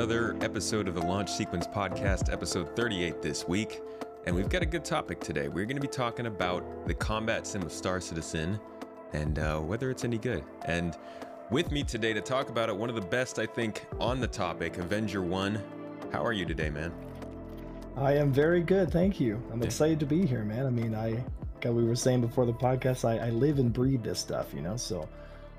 [0.00, 3.82] another episode of the Launch Sequence Podcast, episode 38 this week.
[4.24, 5.48] And we've got a good topic today.
[5.48, 8.58] We're going to be talking about the combat sim of Star Citizen
[9.12, 10.42] and uh, whether it's any good.
[10.64, 10.96] And
[11.50, 14.26] with me today to talk about it, one of the best, I think, on the
[14.26, 15.62] topic, Avenger One.
[16.10, 16.94] How are you today, man?
[17.98, 19.42] I am very good, thank you.
[19.52, 20.64] I'm excited to be here, man.
[20.64, 21.22] I mean, I,
[21.62, 24.62] like we were saying before the podcast, I, I live and breathe this stuff, you
[24.62, 24.78] know.
[24.78, 25.06] So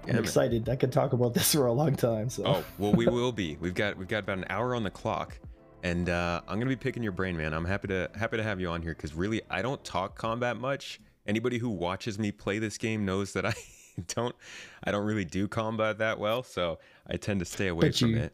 [0.08, 0.70] I'm excited.
[0.70, 2.30] I could talk about this for a long time.
[2.30, 2.44] So.
[2.46, 3.58] Oh well, we will be.
[3.60, 5.38] We've got we've got about an hour on the clock,
[5.84, 7.54] and uh, I'm gonna be picking your brain, man.
[7.54, 10.58] I'm happy to happy to have you on here because really I don't talk combat
[10.58, 11.00] much.
[11.28, 13.54] Anybody who watches me play this game knows that I
[14.08, 14.36] don't
[14.84, 18.12] I don't really do combat that well, so I tend to stay away but from
[18.12, 18.34] you, it.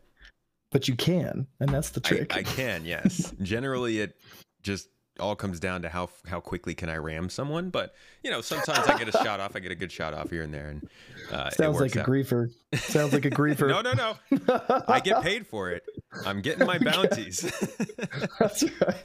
[0.71, 2.35] But you can, and that's the trick.
[2.35, 3.33] I, I can, yes.
[3.41, 4.17] Generally, it
[4.63, 7.69] just all comes down to how how quickly can I ram someone.
[7.69, 9.55] But you know, sometimes I get a shot off.
[9.55, 10.89] I get a good shot off here and there, and
[11.31, 12.07] uh, sounds like a out.
[12.07, 12.51] griefer.
[12.75, 13.67] Sounds like a griefer.
[13.67, 14.83] no, no, no.
[14.87, 15.83] I get paid for it.
[16.25, 17.41] I'm getting my bounties.
[18.39, 19.03] That's right.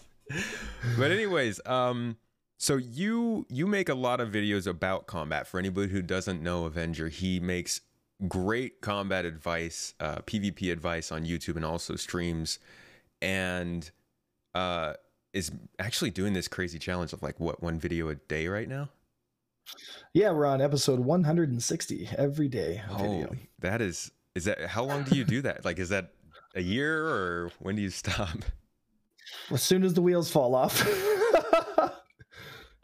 [0.99, 2.17] But anyways, um,
[2.59, 5.47] so you you make a lot of videos about combat.
[5.47, 7.81] For anybody who doesn't know Avenger, he makes
[8.29, 12.59] great combat advice, uh, PvP advice on YouTube, and also streams,
[13.21, 13.91] and
[14.55, 14.93] uh
[15.33, 18.89] is actually doing this crazy challenge of like what one video a day right now.
[20.13, 22.83] Yeah, we're on episode 160 every day.
[22.89, 25.65] Holy, that is is that how long do you do that?
[25.65, 26.13] Like, is that
[26.55, 28.39] a year or when do you stop?
[29.51, 30.87] As soon as the wheels fall off.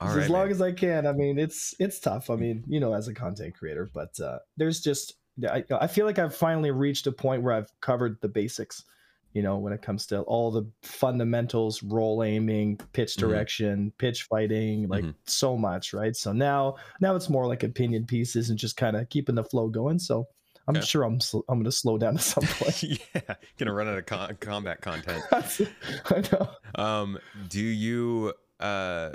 [0.01, 0.51] All as long man.
[0.53, 1.07] as I can.
[1.07, 2.31] I mean, it's it's tough.
[2.31, 5.15] I mean, you know, as a content creator, but uh, there's just
[5.51, 8.85] I, I feel like I've finally reached a point where I've covered the basics.
[9.35, 13.21] You know, when it comes to all the fundamentals, roll aiming, pitch Mhm.
[13.21, 15.15] direction, pitch fighting, like Mhm.
[15.27, 16.15] so much, right?
[16.17, 19.69] So now, now it's more like opinion pieces and just kind of keeping the flow
[19.69, 19.99] going.
[19.99, 20.27] So
[20.67, 20.85] I'm Okay.
[20.85, 22.83] sure I'm sl- I'm going to slow down at some point.
[22.83, 25.23] yeah, gonna run out of con- combat content.
[25.33, 26.51] I know.
[26.75, 29.13] Um, do you uh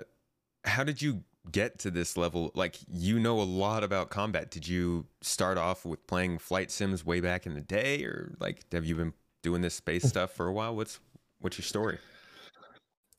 [0.65, 2.51] how did you get to this level?
[2.55, 4.49] Like you know a lot about combat.
[4.49, 8.63] Did you start off with playing flight sims way back in the day or like
[8.71, 10.75] have you been doing this space stuff for a while?
[10.75, 10.99] What's
[11.39, 11.99] what's your story?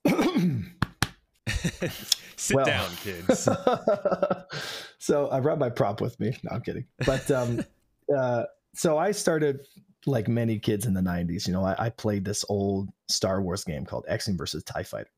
[2.36, 2.66] Sit Well.
[2.66, 3.48] down, kids.
[4.98, 6.36] so I brought my prop with me.
[6.42, 6.84] No, I'm kidding.
[7.06, 7.64] But um,
[8.16, 9.60] uh, so I started
[10.06, 11.46] like many kids in the 90s.
[11.46, 15.10] You know, I, I played this old Star Wars game called X-Wing versus TIE Fighter.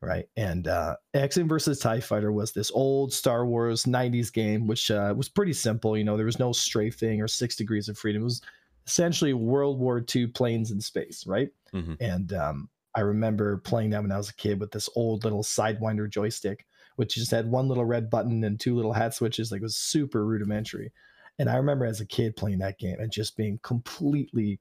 [0.00, 0.26] Right.
[0.36, 5.12] And uh, X-Wing versus TIE Fighter was this old Star Wars 90s game, which uh,
[5.16, 5.96] was pretty simple.
[5.96, 8.22] You know, there was no strafing or six degrees of freedom.
[8.22, 8.42] It was
[8.88, 11.26] essentially World War II planes in space.
[11.26, 11.50] Right.
[11.72, 11.96] Mhm.
[12.00, 15.42] And um, I remember playing that when I was a kid with this old little
[15.42, 16.66] Sidewinder joystick,
[16.96, 19.52] which just had one little red button and two little hat switches.
[19.52, 20.90] Like it was super rudimentary.
[21.38, 24.58] And I remember as a kid playing that game and just being completely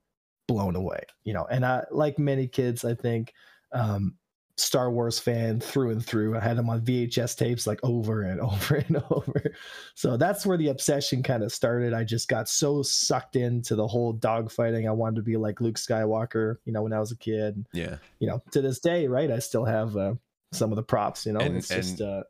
[0.48, 1.48] blown away, you know.
[1.50, 3.34] And I, like many kids, I think,
[3.72, 4.16] um,
[4.60, 6.36] Star Wars fan through and through.
[6.36, 9.54] I had them on VHS tapes like over and over and over.
[9.94, 11.94] So that's where the obsession kind of started.
[11.94, 14.88] I just got so sucked into the whole dogfighting.
[14.88, 17.66] I wanted to be like Luke Skywalker, you know, when I was a kid.
[17.72, 17.98] yeah.
[18.20, 19.30] You know, to this day, right?
[19.30, 20.16] I still have uh,
[20.52, 21.40] some of the props, you know.
[21.40, 22.24] And- it's just uh,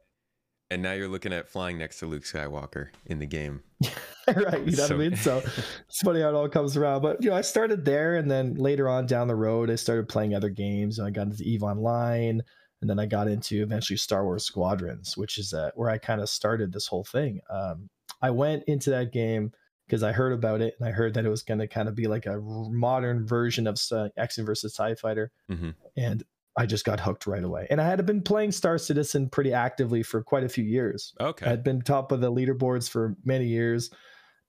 [0.69, 3.61] And now you're looking at flying next to Luke Skywalker in the game.
[4.27, 5.15] right you know So- what i mean?
[5.15, 5.37] So
[5.87, 7.01] it's funny how it all comes around.
[7.01, 10.09] But you know i started there and then later on down the road i started
[10.09, 10.99] playing other games.
[10.99, 12.41] And i got into eve online
[12.81, 16.21] and then i got into eventually star wars squadrons which is uh, where i kind
[16.21, 17.39] of started this whole thing.
[17.49, 17.89] Um,
[18.21, 19.51] i went into that game
[19.87, 21.95] because i heard about it and i heard that it was going to kind of
[21.95, 25.31] be like a modern version of uh, x versus tie fighter.
[25.49, 25.75] Mhm.
[25.95, 26.23] and
[26.57, 30.01] i just got hooked right away and i had been playing star citizen pretty actively
[30.01, 31.45] for quite a few years Okay.
[31.45, 33.89] I'd been top of the leaderboards for many years,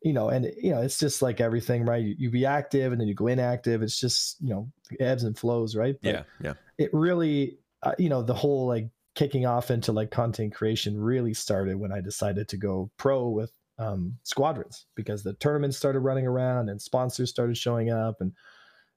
[0.02, 2.02] you know, and you know, it's just like everything, right?
[2.02, 3.82] You, you be active and then you go inactive.
[3.82, 4.70] It's just, you know,
[5.00, 5.96] ebbs and flows, right?
[6.02, 6.54] But yeah, yeah.
[6.78, 11.34] It really, uh, you know, the whole like kicking off into like content creation really
[11.34, 16.26] started when I decided to go pro with um, squadrons because the tournaments started running
[16.26, 18.20] around and sponsors started showing up.
[18.20, 18.32] And,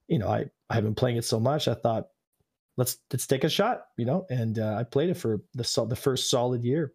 [0.08, 1.68] you know, I, I've been playing it so much.
[1.68, 2.08] I thought,
[2.78, 5.96] let's, let's take a shot, you know, and uh, I played it for the, the
[5.96, 6.94] first solid year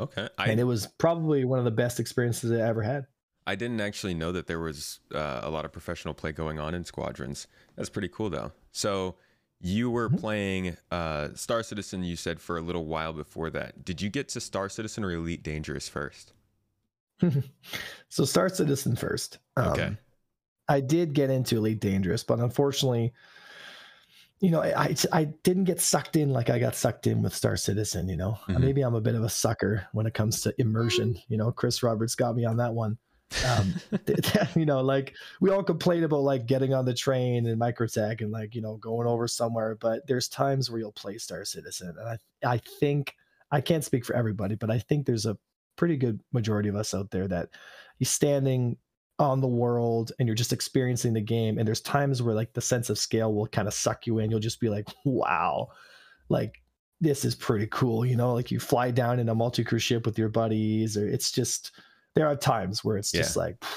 [0.00, 0.28] Okay.
[0.38, 3.06] I and it was probably one of the best experiences I ever had.
[3.46, 6.74] I didn't actually know that there was uh, a lot of professional play going on
[6.74, 7.46] in squadrons.
[7.76, 8.50] That's pretty cool, though.
[8.72, 9.14] So
[9.60, 10.18] you were Mhm.
[10.18, 12.02] playing uh, Star Citizen.
[12.02, 13.84] You said for a little while before that.
[13.84, 16.32] Did you get to Star Citizen or Elite Dangerous first?
[18.08, 19.38] so Star Citizen first.
[19.56, 19.96] Um, Okay.
[20.68, 23.12] I did get into Elite Dangerous, but unfortunately,
[24.44, 27.34] you know, I, I I didn't get sucked in like I got sucked in with
[27.34, 28.08] Star Citizen.
[28.10, 28.60] You know, Mhm.
[28.60, 31.16] maybe I'm a bit of a sucker when it comes to immersion.
[31.28, 32.98] You know, Chris Roberts got me on that one.
[33.48, 33.74] um,
[34.54, 38.30] you know, like we all complain about like getting on the train and microtech and
[38.30, 42.06] like you know going over somewhere, but there's times where you'll play Star Citizen, and
[42.08, 42.18] I
[42.54, 43.14] I think
[43.50, 45.38] I can't speak for everybody, but I think there's a
[45.76, 47.48] pretty good majority of us out there that
[47.98, 48.76] you're standing
[49.18, 52.60] on the world and you're just experiencing the game and there's times where like the
[52.60, 55.68] sense of scale will kind of suck you in you'll just be like wow
[56.28, 56.60] like
[57.00, 60.18] this is pretty cool you know like you fly down in a multi-crew ship with
[60.18, 61.72] your buddies or it's just
[62.14, 63.42] there are times where it's just Yeah.
[63.42, 63.64] like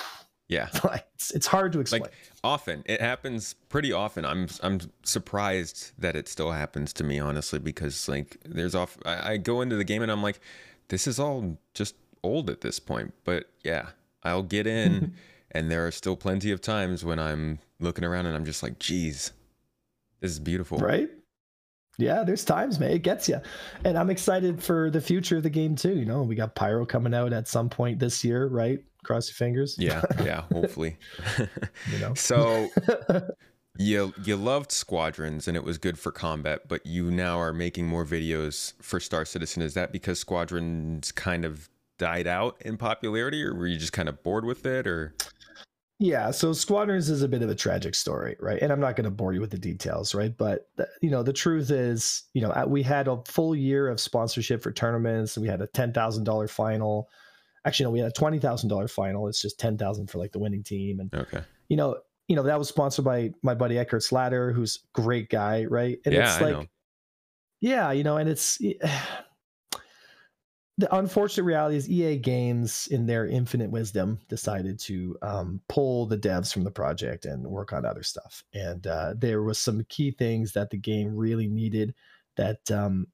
[0.50, 0.70] Yeah.
[0.86, 2.14] like it's, it's hard to explain Like
[2.44, 4.24] often, it happens pretty often.
[4.26, 8.98] I'm I'm surprised that it still happens to me, honestly, because like there's off.
[9.06, 10.40] I, I go into the game and I'm like,
[10.88, 13.14] this is all just old at this point.
[13.26, 13.90] But yeah,
[14.24, 15.14] I'll get in,
[15.52, 18.80] and there are still plenty of times when I'm looking around and I'm just like,
[18.80, 19.32] geez,
[20.22, 20.78] this is beautiful.
[20.80, 21.10] right
[22.00, 23.40] yeah there's times man it gets you
[23.84, 26.86] and i'm excited for the future of the game too you know we got pyro
[26.86, 30.42] coming out at some point this year right cross your fingers Yeah, yeah.
[30.54, 30.96] Hopefully.
[31.92, 32.68] you know so
[33.80, 37.88] you you loved squadrons and it was good for combat but you now are making
[37.88, 43.44] more videos for star citizen is that because squadrons kind of died out in popularity
[43.44, 45.18] or were you just kind of bored with it or
[46.00, 48.62] Yeah, so Squadrons is a bit of a tragic story, right?
[48.62, 50.36] And I'm not going to bore you with the details, right?
[50.36, 50.70] But
[51.02, 54.72] you know, the truth is, you know, we had a full year of sponsorship for
[54.72, 57.10] tournaments, we had a ten thousand dollar final.
[57.66, 59.28] Actually, no, we had a twenty thousand dollar final.
[59.28, 62.44] It's just ten thousand for like the winning team, and okay you know, you know
[62.44, 66.00] that was sponsored by my buddy Eckhart Slatter, who's a great guy, right?
[66.06, 66.68] And Yeah, it's I like, know.
[67.62, 68.74] yeah, you know, and it's eh,
[70.78, 76.18] the unfortunate reality is EA Games, in their infinite wisdom, decided to um, pull the
[76.18, 78.44] devs from the project and work on other stuff.
[78.54, 81.96] And uh, there was some key things that the game really needed
[82.36, 83.08] that um,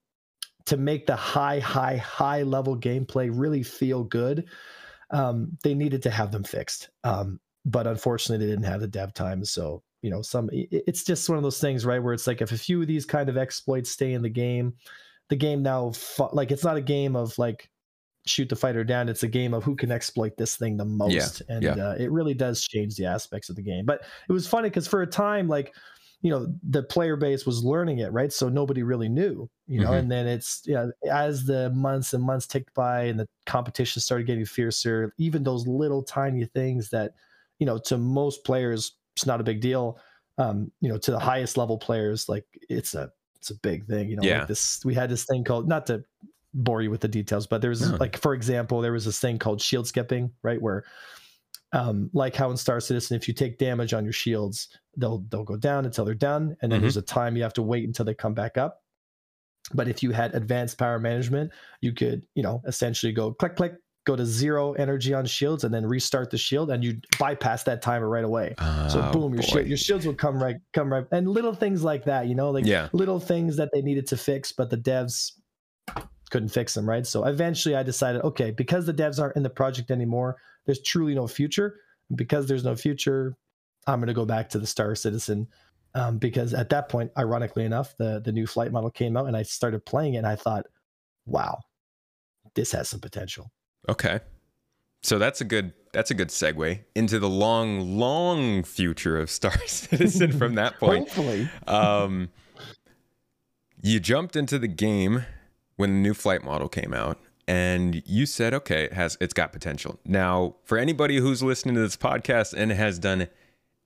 [0.66, 4.46] to make the high, high, high level gameplay really feel good.
[5.10, 9.14] Um, they needed to have them fixed, um, but unfortunately, they didn't have the dev
[9.14, 9.44] time.
[9.44, 12.02] So you know, some it's just one of those things, right?
[12.02, 14.74] Where it's like if a few of these kind of exploits stay in the game,
[15.30, 17.68] the game now fu- like it's not a game of like
[18.26, 21.42] shoot the fighter down it's a game of who can exploit this thing the most
[21.48, 21.72] and yeah.
[21.74, 24.88] Uh, it really does change the aspects of the game but it was funny because
[24.88, 25.74] for a time like
[26.22, 29.90] you know the player base was learning it right so nobody really knew you know
[29.90, 29.98] Mhm.
[29.98, 34.00] and then it's you know as the months and months ticked by and the competition
[34.00, 37.12] started getting fiercer even those little tiny things that
[37.58, 39.98] you know to most players it's not a big deal
[40.38, 43.10] um you know to the highest level players like it's a
[43.44, 44.38] it's a big thing you know Yeah.
[44.38, 46.02] like this we had this thing called not to
[46.54, 47.98] bore you with the details but there's No.
[47.98, 50.84] like for example there was this thing called shield skipping right where
[51.72, 55.44] um like how in star citizen if you take damage on your shields they'll they'll
[55.44, 56.82] go down until they're done and then Mhm.
[56.84, 58.82] there's a time you have to wait until they come back up
[59.74, 61.52] but if you had advanced power management
[61.82, 63.74] you could you know essentially go click click
[64.04, 67.80] go to zero energy on shields and then restart the shield and you bypass that
[67.80, 71.06] timer right away so Oh, boom, your shield, your shields will come right, come right,
[71.10, 72.88] and little things like that, you know, like Yeah.
[72.92, 75.32] little things that they needed to fix, but the devs
[76.30, 77.06] couldn't fix them, right?
[77.06, 80.36] So eventually, I decided, okay, because the devs aren't in the project anymore,
[80.66, 81.80] there's truly no future.
[82.14, 83.34] Because there's no future,
[83.86, 85.48] I'm going to go back to the Star Citizen.
[85.94, 89.36] Um, because at that point, ironically enough, the the new flight model came out, and
[89.36, 90.66] I started playing it, and I thought,
[91.24, 91.60] wow,
[92.54, 93.50] this has some potential.
[93.88, 94.20] Okay.
[95.02, 99.56] So that's a good that's a good segue into the long long future of star
[99.66, 101.08] citizen from that point.
[101.08, 102.30] Hopefully, um,
[103.82, 105.24] you jumped into the game
[105.76, 109.52] when the new flight model came out and you said okay it has it's got
[109.52, 109.98] potential.
[110.04, 113.28] Now for anybody who's listening to this podcast and has done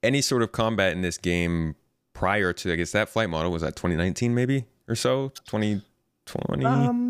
[0.03, 1.75] any sort of combat in this game
[2.13, 5.29] prior to i guess that flight model was that 2019 maybe or so?
[5.47, 7.08] 2020 Um,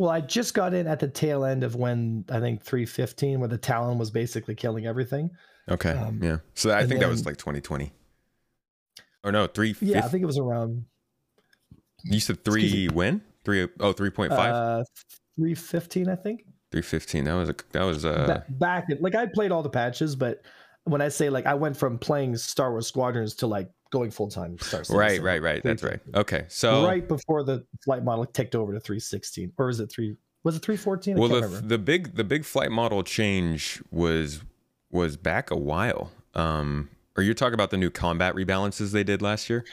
[0.00, 3.50] well, I just got in at the tail end of when I think 315, where
[3.50, 5.28] the Talon was basically killing everything.
[5.70, 5.90] okay.
[5.90, 6.38] Um, yeah.
[6.54, 7.92] So i think that was like 2020
[9.22, 10.86] or no 3 Yeah, I think it was around
[12.04, 13.20] you said 3 when?
[13.44, 14.84] 3 oh 3.5 uh,
[15.36, 16.44] 315, I think.
[16.72, 20.16] 315 that was a that was uh Ba- back, like I played all the patches,
[20.16, 20.40] but
[20.84, 24.28] when I say like I went from playing Star Wars Squadrons to like going full
[24.28, 24.96] time Star Citizen.
[24.96, 28.80] right right right that's right okay so Right before the flight model ticked over to
[28.80, 30.16] 316, or is it three?
[30.42, 31.18] Was it 314?
[31.18, 31.60] Well the, remember.
[31.60, 34.40] the big the big flight model change was
[34.90, 39.22] was back a while um or you're talking about the new combat rebalances they did
[39.22, 39.64] last year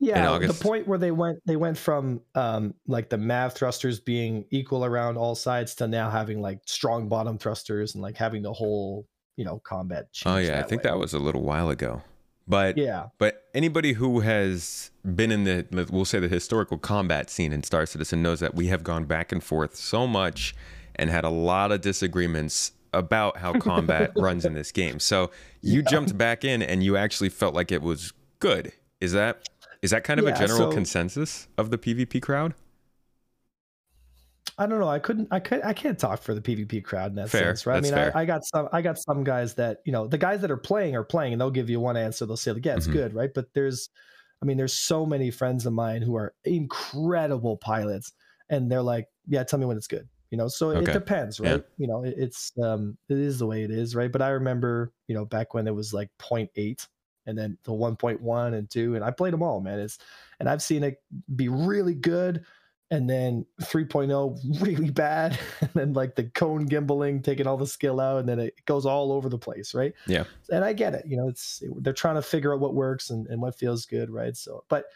[0.00, 4.44] yeah the point where they went they went from um like the mav thrusters being
[4.50, 8.52] equal around all sides to now having like strong bottom thrusters and like having the
[8.52, 9.06] whole
[9.36, 10.90] you know combat change oh yeah i think way.
[10.90, 12.02] that was a little while ago
[12.46, 17.52] but yeah but anybody who has been in the we'll say the historical combat scene
[17.52, 20.54] in star citizen knows that we have gone back and forth so much
[20.96, 24.98] and had a lot of disagreements about how combat runs in this game.
[25.00, 25.90] So you yeah.
[25.90, 28.72] jumped back in and you actually felt like it was good.
[29.00, 29.48] Is that
[29.82, 32.54] is that kind of yeah, a general so, consensus of the PvP crowd?
[34.58, 34.88] I don't know.
[34.88, 35.28] I couldn't.
[35.30, 35.62] I could.
[35.64, 37.46] I can't talk for the PvP crowd in that fair.
[37.46, 37.82] sense, right?
[37.82, 38.68] That's I mean, I, I, got some.
[38.72, 41.40] I got some guys that you know, the guys that are playing are playing, and
[41.40, 42.24] they'll give you one answer.
[42.26, 42.96] They'll say, like, "Yeah, it's mm-hmm.
[42.96, 43.30] good," right?
[43.34, 43.88] But there's,
[44.42, 48.12] I mean, there's so many friends of mine who are incredible pilots,
[48.48, 50.90] and they're like, "Yeah, tell me when it's good." You know, so okay.
[50.90, 51.50] it depends, right?
[51.52, 51.58] Yeah.
[51.76, 54.10] You know, it, it's um, it is the way it is, right?
[54.10, 56.86] But I remember, you know, back when it was like 0.8
[57.26, 59.78] and then the 1.1 and 2 and I played them all, man.
[59.78, 59.98] It's
[60.40, 61.02] and I've seen it
[61.36, 62.44] be really good
[62.90, 68.00] and then 3.0 really bad and then like the cone gimbaling taking all the skill
[68.00, 69.94] out and then it goes all over the place right?
[70.06, 70.24] Yeah.
[70.50, 73.26] And i get it you know it's they're trying to figure out what works and,
[73.28, 74.36] and what feels good right?
[74.36, 74.86] So but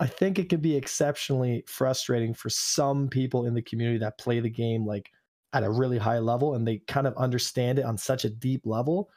[0.00, 4.40] i think it can be exceptionally frustrating for some people in the community that play
[4.40, 5.10] the game like
[5.54, 8.66] at a really high level and they kind of understand it on such a deep
[8.66, 9.08] level.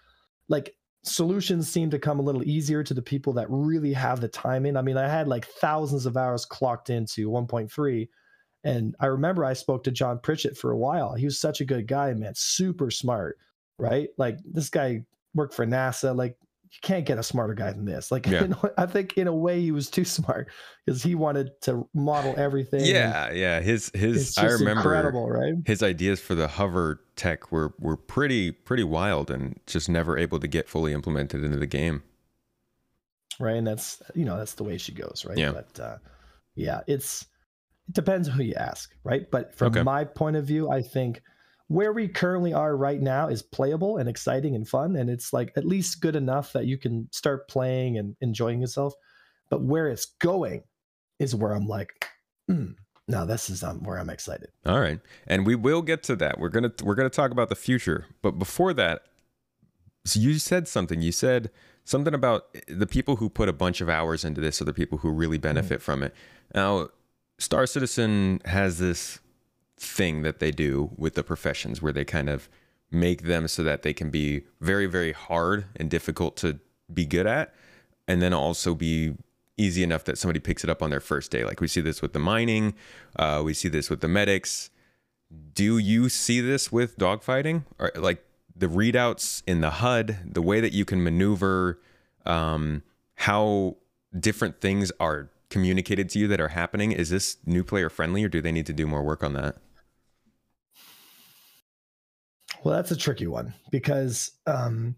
[0.48, 4.28] Like solutions seem to come a little easier to the people that really have the
[4.28, 4.78] time in.
[4.78, 8.08] I mean, I had like thousands of hours clocked into 1.3.
[8.64, 11.14] And I remember I spoke to John Pritchett for a while.
[11.14, 13.38] He was such a good guy, man, super smart,
[13.80, 14.10] right?
[14.18, 16.16] Like this guy worked for NASA.
[16.16, 16.38] Like
[16.72, 18.12] you can't get a smarter guy than this.
[18.12, 18.48] Like, yeah.
[18.78, 20.50] I think in a way he was too smart
[20.86, 22.86] because he wanted to model everything.
[22.86, 23.60] Yeah, yeah.
[23.62, 25.56] His his I remember right?
[25.66, 30.40] his ideas for the hover tech were were pretty pretty wild and just never able
[30.40, 32.04] to get fully implemented into the game.
[33.40, 35.38] Right, and that's you know that's the way she goes, right?
[35.38, 35.52] Yeah.
[35.52, 35.98] But uh,
[36.56, 37.26] yeah, it's
[37.88, 39.30] it depends who you ask, right?
[39.30, 39.84] But from okay.
[39.84, 41.22] my point of view, I think
[41.68, 45.52] where we currently are right now is playable and exciting and fun and it's like
[45.58, 48.94] at least good enough that you can start playing and enjoying yourself.
[49.50, 50.64] But where it's going
[51.20, 52.06] is where i'm like
[52.50, 52.76] mm,
[53.08, 54.50] no this is um, where i'm excited.
[54.66, 55.00] All right.
[55.26, 56.40] And we will get to that.
[56.40, 58.06] We're gonna we're gonna talk about the future.
[58.22, 59.04] But before that
[60.08, 61.02] so you said something.
[61.02, 61.52] You said
[61.84, 65.00] something about the people who put a bunch of hours into this are the people
[65.00, 65.84] who really benefit mm-hmm.
[65.84, 66.14] from it.
[66.56, 66.90] Now
[67.40, 69.20] star citizen has this
[69.78, 72.50] thing that they do with the professions where they kind of
[72.90, 76.60] make them so that they can be very very hard and difficult to
[76.92, 77.54] be good at
[78.08, 79.14] and then also be
[79.58, 81.44] easy enough that somebody picks it up on their first day.
[81.44, 82.74] Like we see this with the mining
[83.18, 84.70] uh, we see this with the medics.
[85.54, 87.66] Do you see this with dogfighting?
[87.80, 88.24] Or like
[88.56, 91.80] the readouts in the hud the way that you can maneuver
[92.26, 92.84] um,
[93.16, 93.78] how
[94.18, 98.30] different things are communicated to you that are happening is this new player friendly or
[98.30, 99.58] do they need to do more work on that
[102.64, 104.96] well, that's a tricky one because um,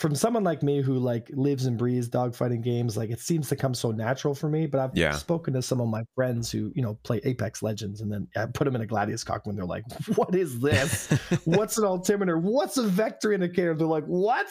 [0.00, 3.56] from someone like me who like lives and breathes dogfighting games, like it seems to
[3.56, 4.66] come so natural for me.
[4.66, 5.12] But I've yeah.
[5.12, 8.46] spoken to some of my friends who you know play Apex Legends, and then I
[8.46, 9.84] put them in a Gladius cock when they're like,
[10.16, 11.10] "What is this?
[11.44, 12.38] What's an altimeter?
[12.38, 14.48] What's a vector indicator?" They're like, "What?"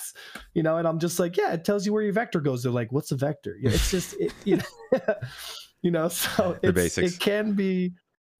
[0.53, 2.71] You know, and I'm just like, "Yeah, it tells you where your vector goes." They're
[2.71, 4.99] like, "What's a vector?" It's just, it, you know.
[5.81, 7.15] you know so the basics.
[7.15, 7.93] it can be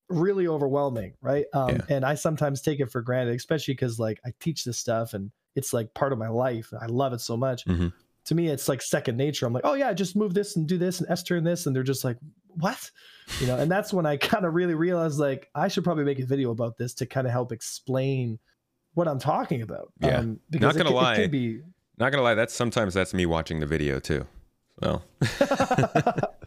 [0.10, 1.46] really overwhelming, right?
[1.54, 1.82] Um, yeah.
[1.89, 5.32] And I sometimes take it for granted, especially because like I teach this stuff and
[5.56, 6.72] it's like part of my life.
[6.80, 7.66] I love it so much.
[7.66, 7.88] Mm-hmm.
[8.25, 9.46] To me, it's like second nature.
[9.46, 11.75] I'm like, oh yeah, just move this and do this and S turn this, and
[11.75, 12.18] they're just like,
[12.50, 12.92] what?
[13.39, 16.20] You know, and that's when I kind of really realized like I should probably make
[16.20, 18.38] a video about this to kind of help explain
[18.94, 19.92] what I'm talking about.
[20.00, 21.62] Yeah, um, not gonna it, lie, it be...
[21.98, 22.36] not gonna lie.
[22.36, 24.28] That's sometimes that's me watching the video too.
[24.82, 25.04] Well.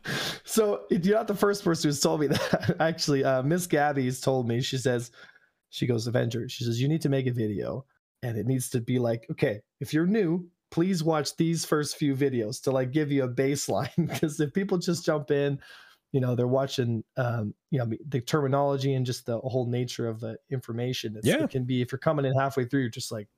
[0.45, 2.77] so you're not the first person who's told me that.
[2.81, 4.61] Actually, uh, Miss Gabby's told me.
[4.61, 5.11] She says,
[5.71, 6.49] she goes Avenger.
[6.49, 7.85] She says you need to make a video,
[8.23, 12.17] and it needs to be like, okay, if you're new, please watch these first few
[12.17, 13.91] videos to like give you a baseline.
[14.09, 15.59] Because if people just jump in,
[16.13, 20.21] you know, they're watching, um, you know, the terminology and just the whole nature of
[20.21, 21.17] the information.
[21.17, 21.45] It's, yeah.
[21.45, 23.29] It can be if you're coming in halfway through, you're just like,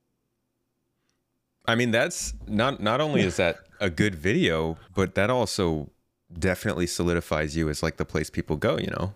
[1.67, 5.89] I mean, that's not not only is that a good video, but that also
[6.31, 8.77] definitely solidifies you as like the place people go.
[8.77, 9.13] You know,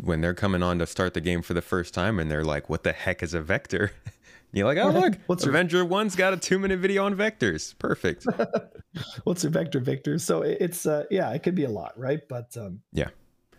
[0.00, 2.68] when they're coming on to start the game for the first time and they're like,
[2.68, 3.92] "What the heck is a vector?"
[4.52, 7.78] You're like, "Oh look, What's Avenger One's got a two minute video on vectors.
[7.78, 8.26] Perfect."
[9.24, 10.18] What's a vector, Victor?
[10.18, 12.20] So it's uh, yeah, it could be a lot, right?
[12.28, 13.08] But um, yeah,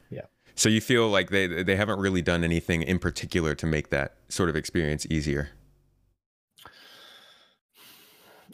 [0.10, 0.25] yeah.
[0.56, 4.16] So you feel like they they haven't really done anything in particular to make that
[4.30, 5.50] sort of experience easier.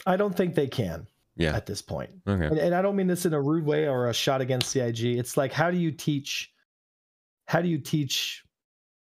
[0.06, 1.08] I don't think they can.
[1.36, 1.54] Yeah.
[1.54, 2.10] At this point.
[2.26, 2.46] Okay.
[2.46, 5.04] And, and I don't mean this in a rude way or a shot against CIG.
[5.04, 6.50] It's like how do you teach
[7.46, 8.42] how do you teach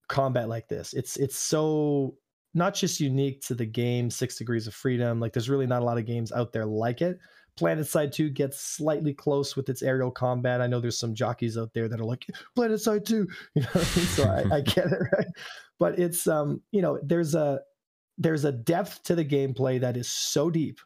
[0.09, 0.93] combat like this?
[0.93, 2.15] It's it's so
[2.53, 5.19] not just unique to the game Six Degrees of Freedom.
[5.19, 7.19] Like there's really not a lot of games out there like it.
[7.59, 10.61] PlanetSide 2 gets slightly close with its aerial combat.
[10.61, 12.25] I know there's some jockeys out there that are like
[12.57, 13.81] PlanetSide 2, you know.
[13.81, 15.27] so I, I get it, right?
[15.77, 17.61] But it's um, you know, there's a
[18.17, 20.79] there's a depth to the gameplay that is so deep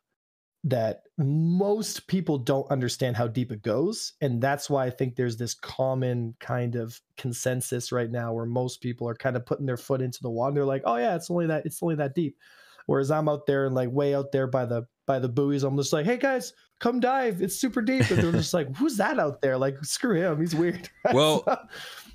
[0.63, 5.35] that most people don't understand how deep it goes and that's why i think there's
[5.35, 9.77] this common kind of consensus right now where most people are kind of putting their
[9.77, 12.37] foot into the water they're like oh yeah it's only that it's only that deep.
[12.85, 15.77] Whereas i'm out there and like way out there by the by the buoys i'm
[15.77, 19.19] just like hey guys come dive it's super deep and they're just like who's that
[19.19, 19.57] out there?
[19.57, 20.89] Like screw him he's weird.
[21.13, 21.45] Well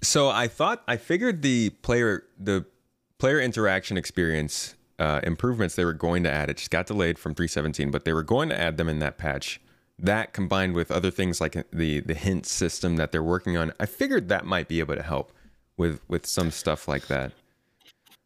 [0.03, 2.65] so i thought i figured the player the
[3.19, 6.51] player interaction experience uh, improvements they were going to add.
[6.51, 9.19] It just got delayed from 317, but they were going to add them in that
[9.19, 9.61] patch.
[9.99, 13.87] That combined with other things like the the hint system that they're working on, I
[13.87, 15.33] figured that might be able to help
[15.77, 17.33] with with some stuff like that.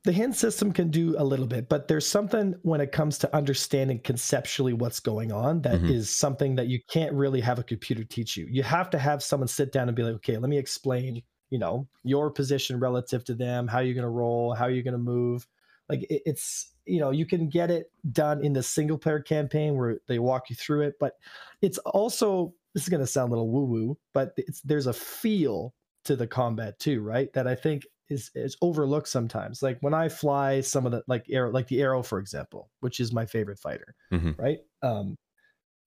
[0.05, 3.37] The hint system can do a little bit, but there's something when it comes to
[3.37, 5.91] understanding conceptually what's going on that mm-hmm.
[5.91, 8.49] is something that you can't really have a computer teach you.
[8.51, 11.59] You have to have someone sit down and be like, okay, let me explain, you
[11.59, 14.99] know, your position relative to them, how you're going to roll, how you're going to
[14.99, 15.47] move,
[15.89, 19.77] like it, it's you know you can get it done in the single player campaign
[19.77, 21.15] where they walk you through it but
[21.61, 24.93] it's also this is going to sound a little woo woo but it's there's a
[24.93, 25.75] feel
[26.05, 27.33] to the combat too right?
[27.33, 29.63] That i think is is overlooked sometimes.
[29.63, 33.01] Like when i fly some of the like arrow like the arrow for example which
[33.01, 34.33] is my favorite fighter mm-hmm.
[34.37, 34.59] right?
[34.83, 35.17] Um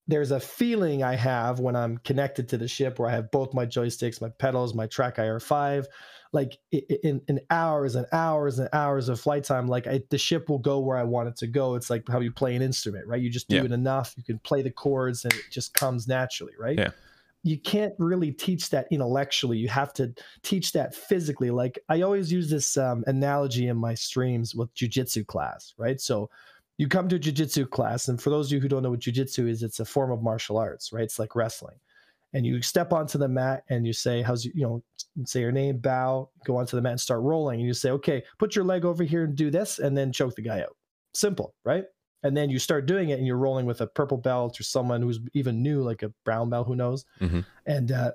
[0.08, 3.54] there's a feeling I have when I'm connected to the ship where I have both
[3.54, 5.86] my joysticks, my pedals, my track IR5,
[6.32, 10.48] like in, in hours and hours and hours of flight time, like I, the ship
[10.48, 11.76] will go where I want it to go.
[11.76, 13.22] It's like how you play an instrument, right?
[13.22, 13.64] You just do yeah.
[13.64, 16.78] it enough, you can play the chords and it just comes naturally, right?
[16.78, 16.92] Yeah.
[17.42, 19.58] You can't really teach that intellectually.
[19.58, 21.52] You have to teach that physically.
[21.52, 26.02] Like I always use this um, analogy in my streams with jujitsu class, right?
[26.02, 26.30] So
[26.78, 29.00] you come to a jiu-jitsu class and for those of you who don't know what
[29.00, 31.04] jiu-jitsu is it's a form of martial arts right?
[31.04, 31.78] It's like wrestling.
[32.34, 34.84] And you step onto the mat and you say how's you, you know
[35.26, 37.60] say your name bow go onto the mat and start rolling.
[37.60, 40.36] And you say okay put your leg over here and do this and then choke
[40.36, 40.76] the guy out.
[41.14, 41.86] Simple right?
[42.24, 45.02] And then you start doing it and you're rolling with a purple belt or someone
[45.02, 47.06] who's even new like a brown belt who knows?
[47.22, 47.42] Mm-hmm.
[47.68, 48.12] and uh,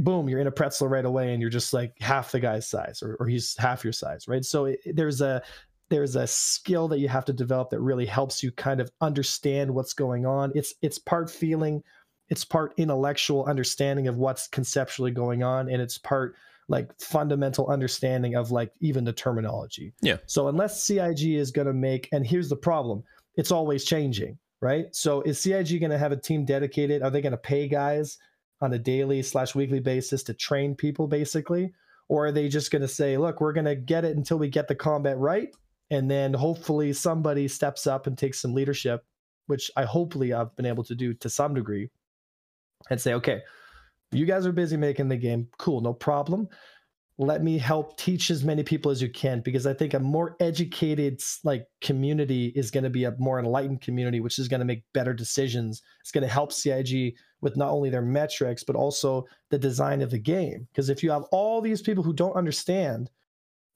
[0.00, 3.02] boom you're in a pretzel right away and you're just like half the guy's size
[3.02, 4.44] or, or he's half your size right?
[4.44, 5.42] So it, there's a
[5.90, 9.74] there's a skill that you have to develop that really helps you kind of understand
[9.74, 10.52] what's going on.
[10.54, 11.82] It's it's part feeling
[12.28, 16.36] it's part intellectual understanding of what's conceptually going on and it's part
[16.68, 19.94] like fundamental understanding of like even the terminology.
[20.02, 20.18] Yeah.
[20.26, 23.02] So unless cig is going to make and here's the problem
[23.36, 24.86] it's always changing right?
[24.94, 27.02] So is cig going to have a team dedicated?
[27.02, 28.18] Are they going to pay guys
[28.60, 31.72] on a daily slash weekly basis to train people basically?
[32.08, 34.48] Or are they just going to say look we're going to get it until we
[34.48, 35.48] get the combat right
[35.90, 39.04] and then hopefully somebody steps up and takes some leadership
[39.46, 41.88] which i hopefully i've been able to do to some degree
[42.90, 43.40] and say okay
[44.12, 45.48] you guys are busy making the game.
[45.58, 46.48] Cool no problem.
[47.20, 50.36] Let me help teach as many people as you can because i think a more
[50.38, 54.66] educated like community is going to be a more enlightened community which is going to
[54.66, 55.82] make better decisions.
[56.00, 60.10] It's going to help cig with not only their metrics but also the design of
[60.10, 60.68] the game.
[60.70, 63.10] Because if you have all these people who don't understand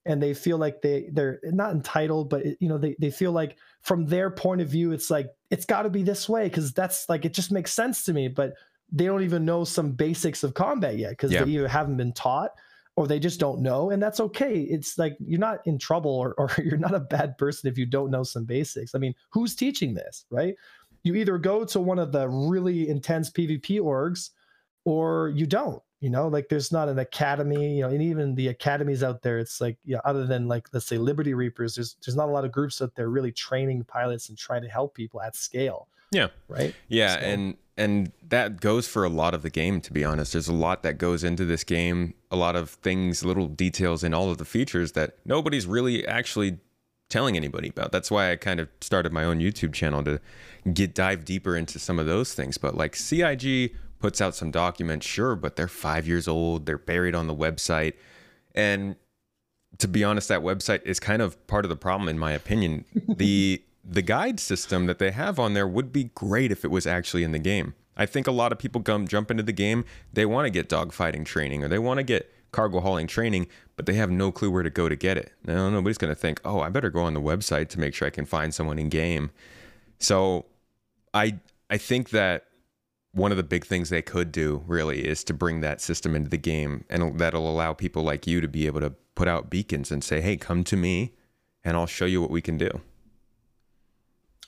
[0.05, 3.57] and they feel like they they're not entitled but you know they, they feel like
[3.83, 7.09] from their point of view it's like it's got to be this way because that's
[7.09, 8.55] like it just makes sense to me but
[8.93, 11.45] they don't even know some basics of combat yet because yeah.
[11.45, 12.51] they either haven't been taught
[12.95, 14.61] or they just don't know and that's okay.
[14.61, 17.87] It's like you're not in trouble or, or you're not a bad person if you
[17.87, 18.95] don't know some basics.
[18.95, 20.55] I mean who's teaching this right?
[21.05, 24.31] You either go to one of the really intense pvp orgs
[24.85, 28.49] or you don't you know like there's not an academy you know and even the
[28.49, 32.17] academies out there it's like yeah other than like let's say liberty reapers there's there's
[32.17, 35.23] not a lot of groups out there really training pilots and trying to help people
[35.23, 36.29] at scale yeah.
[36.47, 36.75] right?
[36.89, 37.27] Yeah so.
[37.27, 40.35] and and that goes for a lot of the game to be honest.
[40.35, 44.15] There's a lot that goes into this game a lot of things little details in
[44.15, 46.59] all of the features that nobody's really actually
[47.09, 47.93] telling anybody about.
[47.93, 50.21] That's why i kind of started my own youtube channel to
[50.73, 52.59] get dive deeper into some of those things.
[52.59, 56.67] But like cig puts out some documents, sure, but they're five years old.
[56.67, 57.95] They're buried on the website.
[58.53, 58.97] And
[59.79, 62.85] to be honest, that website is kind of part of the problem, in my opinion.
[63.09, 66.87] the the guide system that they have on there would be great if it was
[66.87, 67.75] actually in the game.
[67.97, 70.69] I think a lot of people come jump into the game, they want to get
[70.69, 74.51] dogfighting training or they want to get cargo hauling training, but they have no clue
[74.51, 75.33] where to go to get it.
[75.45, 78.07] Now nobody's going to think, "Oh, I better go on the website to make sure
[78.07, 79.31] I can find someone in game."
[80.01, 80.47] So,
[81.15, 81.39] I
[81.71, 82.47] I think that
[83.13, 86.31] one of the big things they could do really is to bring that system into
[86.31, 89.91] the game and that'll allow people like you to be able to put out beacons
[89.91, 91.13] and say hey come to me
[91.63, 92.71] and i'll show you what we can do.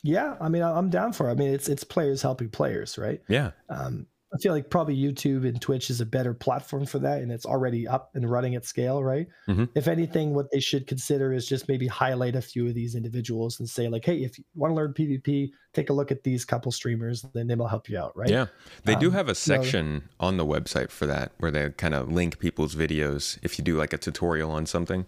[0.02, 1.32] Yeah i mean i'm down for it.
[1.32, 3.22] I mean it's it's players helping players right?
[3.28, 3.52] Yeah.
[3.68, 7.30] Um I feel like probably YouTube and Twitch is a better platform for that, and
[7.30, 9.28] it's already up and running at scale, right?
[9.48, 9.68] Mhm.
[9.76, 13.60] If anything, what they should consider is just maybe highlight a few of these individuals
[13.60, 16.44] and say like, hey, if you want to learn PvP, take a look at these
[16.44, 18.28] couple streamers, then they will help you out, right?
[18.28, 18.46] Yeah.
[18.84, 21.94] They do Um, have a know- section on the website for that where they kind
[21.94, 25.06] of link people's videos if you do like a tutorial on something.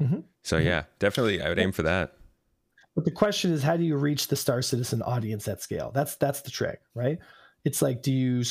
[0.00, 0.22] Mhm.
[0.44, 0.64] So Mhm.
[0.64, 2.14] yeah, definitely I would aim for that.
[2.94, 5.90] But the question is, how do you reach the Star Citizen audience at scale?
[5.94, 7.18] That's that's the trick, right?
[7.64, 8.42] It's like, do you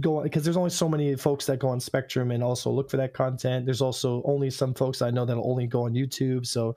[0.00, 2.96] go because there's only so many folks that go on Spectrum and also look for
[2.96, 3.64] that content.
[3.64, 6.44] There's also only some folks I know that'll only go on YouTube.
[6.44, 6.74] So,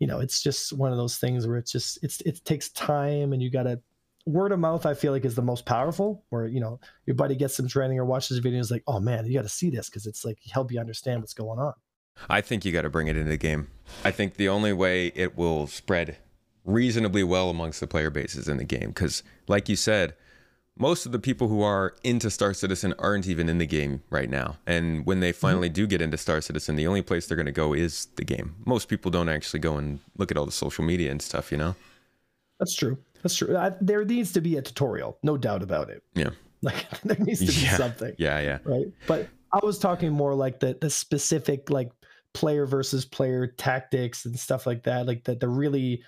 [0.00, 3.32] you know, it's just one of those things where it's just it's it takes time
[3.32, 3.80] and you gotta
[4.26, 4.86] word of mouth.
[4.86, 6.24] I feel like is the most powerful.
[6.30, 8.84] Where you know your buddy gets some training or watches a video and is like,
[8.86, 11.58] oh man, you got to see this because it's like help you understand what's going
[11.58, 11.74] on.
[12.28, 13.68] I think you got to bring it into the game.
[14.04, 16.18] I think the only way it will spread
[16.64, 20.14] reasonably well amongst the player bases in the game because, like you said,
[20.78, 24.30] most of the people who are into Star Citizen aren't even in the game right
[24.30, 24.56] now.
[24.66, 25.40] And when they mm-hmm.
[25.40, 28.24] finally do get into Star Citizen, the only place they're going to go is the
[28.24, 28.56] game.
[28.64, 31.58] Most people don't actually go and look at all the social media and stuff, you
[31.58, 31.74] know?
[32.58, 32.98] That's true.
[33.22, 33.56] That's true.
[33.56, 36.02] I, there needs to be a tutorial, no doubt about it.
[36.14, 36.30] Yeah.
[36.62, 37.76] Like there needs to be Yeah.
[37.78, 38.14] something.
[38.18, 38.58] Yeah, yeah.
[38.64, 41.90] right but i was talking more like the the specific like
[42.34, 46.02] player versus player tactics and stuff like that like that the really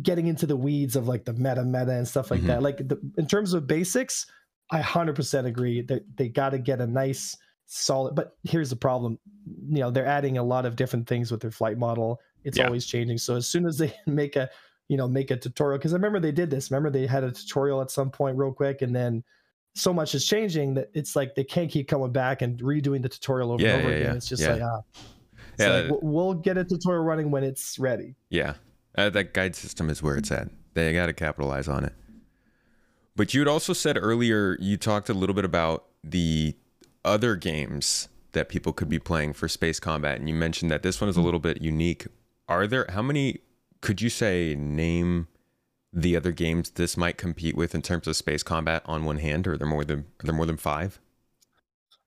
[0.00, 2.46] getting into the weeds of like the meta meta and stuff like Mhm.
[2.46, 2.62] that.
[2.62, 4.26] Like the, in terms of basics
[4.70, 9.18] i 100% agree that they got to get a nice solid but here's the problem.
[9.68, 12.20] You know they're adding a lot of different things with their flight model.
[12.44, 12.64] It's Yeah.
[12.66, 13.18] always changing.
[13.18, 14.48] So as soon as they make a
[14.88, 16.70] you know make a tutorial because i remember they did this.
[16.70, 19.22] Remember they had a tutorial at some point real quick and then
[19.74, 23.08] so much is changing that it's like they can't keep coming back and redoing the
[23.08, 24.16] tutorial over Yeah, and over yeah, again.
[24.16, 24.80] It's just like, ah,
[25.54, 28.14] It's Yeah, like, we'll get a tutorial running when it's ready.
[28.28, 28.54] Yeah,
[28.96, 30.48] uh, that guide system is where it's at.
[30.74, 31.94] They got to capitalize on it.
[33.14, 36.56] But you had also said earlier, you talked a little bit about the
[37.04, 41.00] other games that people could be playing for space combat, and you mentioned that this
[41.00, 42.06] one is a little bit unique.
[42.48, 43.40] Are there how many?
[43.82, 45.28] Could you say name
[45.92, 49.46] the other games this might compete with in terms of space combat on one hand,
[49.46, 50.98] or are there more than are there more than five?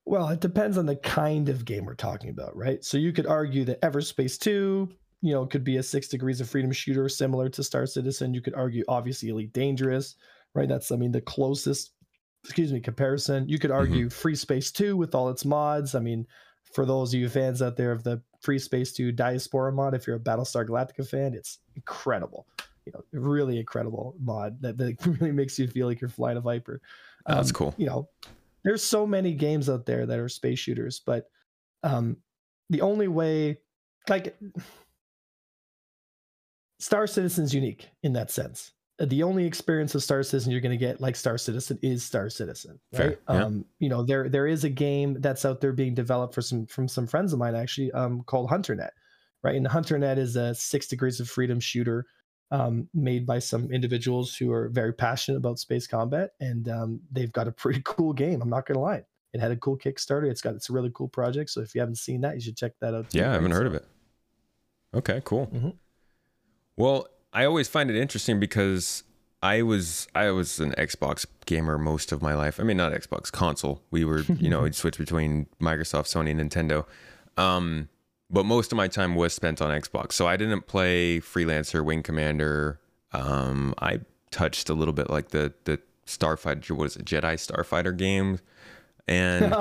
[0.06, 2.84] Well, it depends on the kind of game we're talking about, right?
[2.84, 4.88] So you could argue that Everspace 2,
[5.26, 8.32] you know, could be a six degrees of freedom shooter similar to Star Citizen.
[8.36, 10.16] You could argue, obviously, Elite Dangerous,
[10.54, 10.70] right?
[10.70, 11.94] That's, I mean, the closest,
[12.44, 13.50] excuse me, comparison.
[13.50, 15.96] You could argue Free Space 2 with all its mods.
[15.96, 16.28] I mean,
[16.74, 20.06] for those of you fans out there of the Free Space 2 Diaspora mod, if
[20.06, 22.46] you're a Battlestar Galactica fan, it's incredible.
[22.86, 26.42] You know, really incredible mod that, that really makes you feel like you're flying a
[26.42, 26.82] Viper.
[27.26, 27.74] Oh, that's Um, cool.
[27.78, 28.10] You know,
[28.64, 31.32] there's so many games out there that are space shooters, but
[31.82, 32.18] um,
[32.70, 33.58] the only way,
[34.08, 34.38] like,
[36.80, 38.72] Star Citizen's unique in that sense.
[39.00, 42.04] Uh, The only experience of Star Citizen you're going to get like Star Citizen is
[42.04, 43.18] Star Citizen, right?
[43.30, 43.44] yeah.
[43.46, 46.66] Um, you know, there there is a game that's out there being developed for some
[46.68, 48.92] from some friends of mine actually, um, called HunterNet,
[49.44, 49.56] right?
[49.56, 52.06] And HunterNet is a six degrees of freedom shooter
[52.52, 57.32] um, made by some individuals who are very passionate about space combat, and um, they've
[57.32, 58.42] got a pretty cool game.
[58.42, 60.30] I'm not gonna lie, it had a cool Kickstarter.
[60.30, 61.50] It's got it's a really cool project.
[61.50, 63.10] So if you haven't seen that, you should check that out.
[63.10, 63.86] too, Yeah, I haven't heard So- of it.
[64.94, 65.48] Okay, cool.
[65.48, 65.74] Mhm.
[66.78, 69.04] Well, I always find it interesting because
[69.42, 72.60] I was I was an Xbox gamer most of my life.
[72.60, 73.82] I mean, not Xbox console.
[73.92, 76.86] We were, you know, we'd switch between Microsoft, Sony, and Nintendo.
[77.38, 77.90] Um,
[78.30, 80.14] but most of my time was spent on Xbox.
[80.14, 82.80] So I didn't play Freelancer, Wing Commander.
[83.14, 84.00] Um, I
[84.32, 88.40] touched a little bit like the the Starfighter, what is it, Jedi Starfighter game,
[89.08, 89.56] and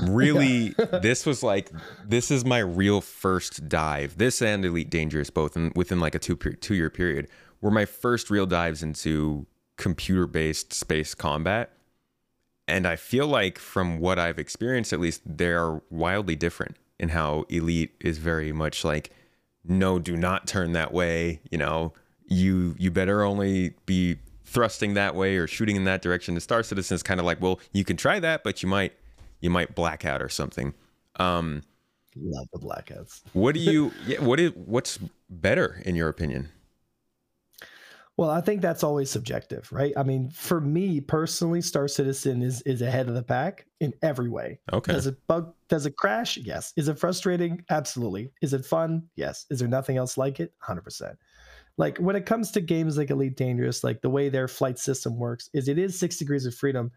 [0.08, 1.70] really this was like
[2.04, 4.18] this is my real first dive.
[4.18, 7.28] This and elite dangerous both in, within like a two two year period
[7.60, 11.72] were my first real dives into computer based space combat.
[12.68, 17.44] And i feel like from what i've experienced at least they're wildly different in how
[17.48, 19.10] elite is very much like
[19.64, 21.92] no do not turn that way you know?
[22.28, 24.16] You you better only be
[24.56, 27.38] thrusting that way or shooting in that direction the star citizen is kind of like
[27.42, 28.94] well you can try that but you might
[29.40, 30.72] you might black out or something
[31.16, 31.62] um
[32.18, 33.20] Love the blackouts.
[33.34, 36.48] what do you yeah, what is what's better in your opinion
[38.16, 39.92] Well, I think that's always subjective, right?
[39.94, 44.30] I mean, for me personally, Star Citizen is is ahead of the pack in every
[44.30, 44.58] way.
[44.72, 45.52] okay Does it bug?
[45.68, 46.38] Does it crash?
[46.38, 46.72] Yes.
[46.76, 47.62] Is it frustrating?
[47.68, 48.30] Absolutely.
[48.40, 49.02] Is it fun?
[49.16, 49.44] Yes.
[49.50, 50.54] Is there nothing else like it?
[50.60, 51.18] Hundred percent.
[51.78, 55.16] Like when it comes to games like Elite Dangerous, like the way their flight system
[55.18, 56.90] works is it is six degrees of freedom,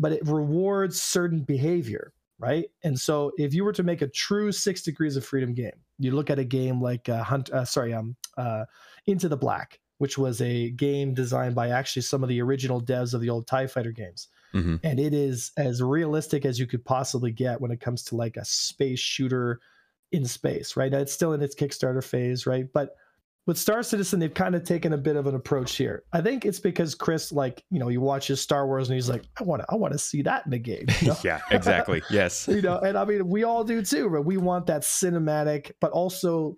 [0.00, 2.66] but it rewards certain behavior, right?
[2.82, 6.10] And so if you were to make a true six degrees of freedom game, you
[6.10, 8.64] look at a game like uh, Hunt, uh, sorry, um, uh,
[9.06, 13.14] Into the Black, which was a game designed by actually some of the original devs
[13.14, 14.28] of the old Tie Fighter games.
[14.54, 14.80] Mhm.
[14.84, 18.36] and it is as realistic as you could possibly get when it comes to like
[18.38, 19.60] a space shooter
[20.12, 20.90] in space, right?
[20.92, 22.66] Now, It's still in its Kickstarter phase, right?
[22.72, 22.94] But
[23.46, 26.02] with Star Citizen, they've kind of taken a bit of an approach here.
[26.12, 29.22] I think it's because Chris, like, you know, he watches Star Wars and he's like,
[29.38, 30.86] I want to, I want to see that in the game.
[31.00, 31.16] you know?
[31.22, 32.02] yeah, exactly.
[32.10, 32.48] Yes.
[32.48, 35.92] you know, and I mean, we all do too, but we want that cinematic, but
[35.92, 36.56] also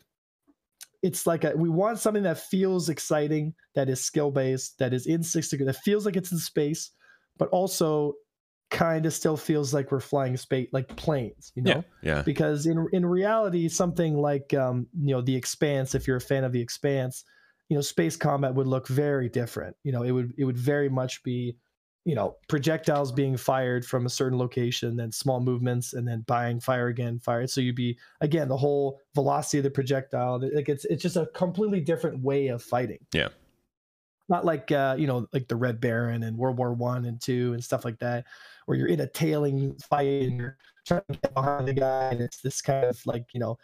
[1.03, 5.07] it's like a, we want something that feels exciting, that is skill based, that is
[5.07, 6.93] in six degree, that feels like it's in space,
[7.37, 8.15] but also
[8.71, 11.85] kind of still feels like we're flying space, like planes, you know?
[12.03, 12.17] Yeah.
[12.17, 12.23] Yeah.
[12.23, 16.45] because in in reality something like um you know the expanse if you're a fan
[16.45, 17.25] of the expanse
[17.69, 20.89] you know space combat would look very different you know it would it would very
[20.89, 21.57] much be
[22.05, 26.61] you know projectiles being fired from a certain location then small movements and then buying
[26.61, 30.85] fire again fire so you'd be again the whole velocity of the projectile like it's
[30.87, 33.29] it's just a completely different way of fighting Yeah.
[34.29, 37.53] Not like uh you know like the red baron and world war one and two
[37.53, 38.27] and stuff like that
[38.67, 42.21] where you're in a tailing fight and you're trying to get behind the guy and
[42.21, 43.57] it's this kind of like you know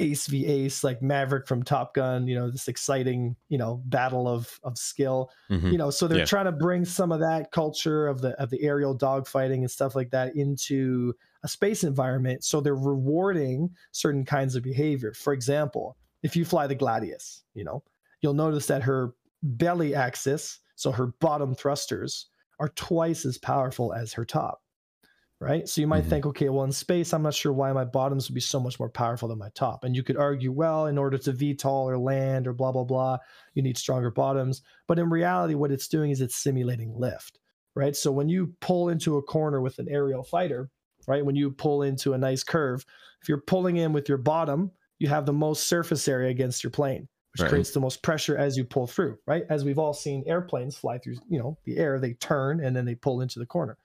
[0.00, 4.28] ace v ace like maverick from top gun you know this exciting you know battle
[4.28, 5.72] of of skill Mhm.
[5.72, 6.24] you know so they're Yeah.
[6.24, 9.96] trying to bring some of that culture of the of the aerial dogfighting and stuff
[9.96, 15.96] like that into a space environment so they're rewarding certain kinds of behavior for example
[16.22, 17.82] if you fly the gladius you know
[18.20, 22.26] you'll notice that her belly axis so her bottom thrusters
[22.60, 24.62] are twice as powerful as her top
[25.40, 25.68] right?
[25.68, 26.08] So you might Mhm.
[26.08, 28.78] think okay well in space i'm not sure why my bottoms would be so much
[28.80, 29.84] more powerful than my top.
[29.84, 33.18] And you could argue well in order to VTOL or land or blah blah blah
[33.54, 34.62] you need stronger bottoms.
[34.88, 37.38] But in reality what it's doing is it's simulating lift
[37.74, 37.94] right?
[37.94, 40.70] So when you pull into a corner with an aerial fighter
[41.06, 42.84] right when you pull into a nice curve
[43.22, 46.72] if you're pulling in with your bottom you have the most surface area against your
[46.72, 47.48] plane which Right.
[47.48, 50.98] creates the most pressure as you pull through right as we've all seen airplanes fly
[50.98, 53.78] through you know the air they turn and then they pull into the corner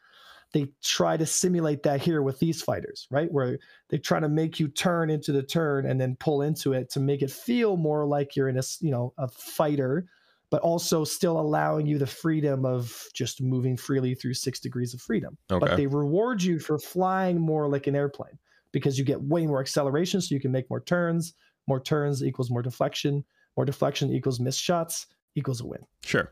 [0.53, 4.59] they try to simulate that here with these fighters right where they try to make
[4.59, 8.05] you turn into the turn and then pull into it to make it feel more
[8.05, 10.05] like you're in a, you know a fighter
[10.51, 15.01] but also still allowing you the freedom of just moving freely through six degrees of
[15.01, 15.59] freedom Okay.
[15.59, 18.37] but they reward you for flying more like an airplane
[18.71, 21.33] because you get way more acceleration so you can make more turns
[21.67, 23.23] more turns equals more deflection
[23.57, 26.29] more deflection equals missed shots equals a win Sure.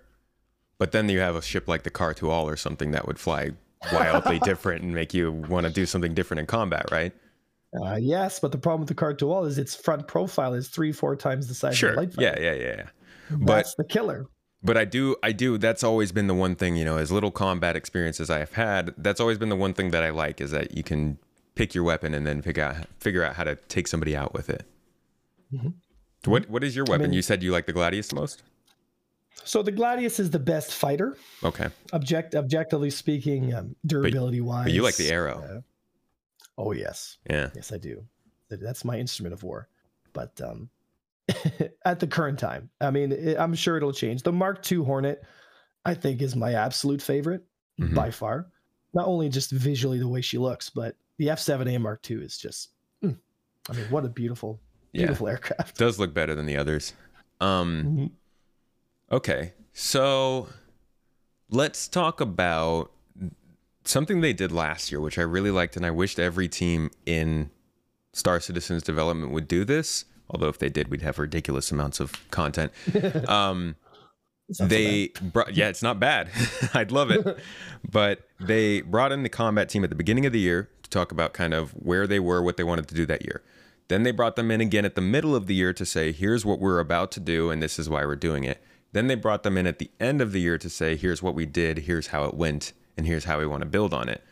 [0.78, 3.52] But then you have a ship like the Khartu-al or something that would fly
[3.94, 7.13] wildly different and make you want to do something different in combat, right?
[7.86, 11.15] uh, yes but the problem with the Khartu-al is its front profile is three four
[11.15, 11.94] times the size of Sure.
[11.94, 13.38] a light Yeah, yeah, yeah, yeah.
[13.46, 14.26] that's the killer
[14.63, 15.58] But I do, I do.
[15.58, 18.54] That's always been the one thing, you know, as little combat experience as I have
[18.54, 18.94] had.
[18.98, 21.17] That's always been the one thing that I like is that you can
[21.56, 24.50] pick your weapon and then figure out figure out how to take somebody out with
[24.50, 24.63] it.
[25.54, 25.74] Mhm.
[26.26, 27.08] What What is your weapon?
[27.08, 28.44] mean- you said you like the Gladius most.
[29.44, 34.74] so the gladius is the best fighter Okay, object objectively speaking um, durability wise but
[34.74, 35.38] you like the arrow.
[35.42, 35.62] uh,
[36.62, 37.50] oh yes Yeah.
[37.56, 38.06] Yes, I do.
[38.50, 39.68] That's my instrument of war.
[40.14, 40.70] But um,
[41.86, 44.24] at the current time, I mean, it, I'm sure it'll change.
[44.24, 45.24] The Mark II Hornet,
[45.86, 47.44] I think, is my absolute favorite
[47.80, 47.96] Mhm.
[47.96, 48.52] by far.
[48.94, 52.72] Not only just visually the way she looks, but the F7A Mark II is just,
[53.02, 53.18] mm,
[53.70, 54.60] I mean, what a beautiful,
[54.93, 55.15] Yeah.
[55.19, 55.77] aircraft.
[55.77, 56.93] Does look better than the others.
[57.39, 57.84] Um.
[57.84, 58.12] Mhm.
[59.12, 60.47] Okay, so
[61.49, 62.91] let's talk about
[63.84, 67.49] something they did last year, which I really liked, and I wished every team in
[68.13, 70.06] Star Citizen's development would do this.
[70.30, 72.71] Although if they did, we'd have ridiculous amounts of content.
[73.27, 73.75] Um,
[74.49, 76.30] not so they brought, yeah, it's not bad.
[76.73, 77.25] I'd love it,
[77.89, 81.12] but they brought in the combat team at the beginning of the year to talk
[81.13, 83.41] about kind of where they were, what they wanted to do that year.
[83.88, 86.46] Then they brought them in again at the middle of the year to say, here's
[86.46, 88.63] what we're about to do, and this is why we're doing it.
[88.94, 91.36] Then they brought them in at the end of the year to say, here's what
[91.36, 94.24] we did, here's how it went, and here's how we want to build on it.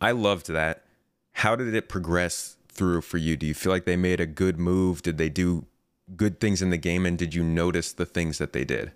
[0.00, 0.84] I loved that.
[1.32, 3.36] How did it progress through for you?
[3.36, 5.02] Do you feel like they made a good move?
[5.02, 5.66] Did they do
[6.14, 7.06] good things in the game?
[7.06, 8.92] And did you notice the things that they did?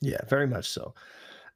[0.00, 0.94] Yeah, very much so.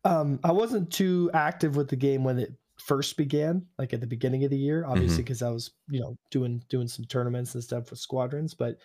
[0.04, 2.52] Um, I wasn't too active with the game when it
[2.84, 5.24] first began, like at the beginning of the year, obviously mm-hmm.
[5.24, 8.52] because I was, you know, doing doing some tournaments and stuff with squadrons.
[8.52, 8.76] But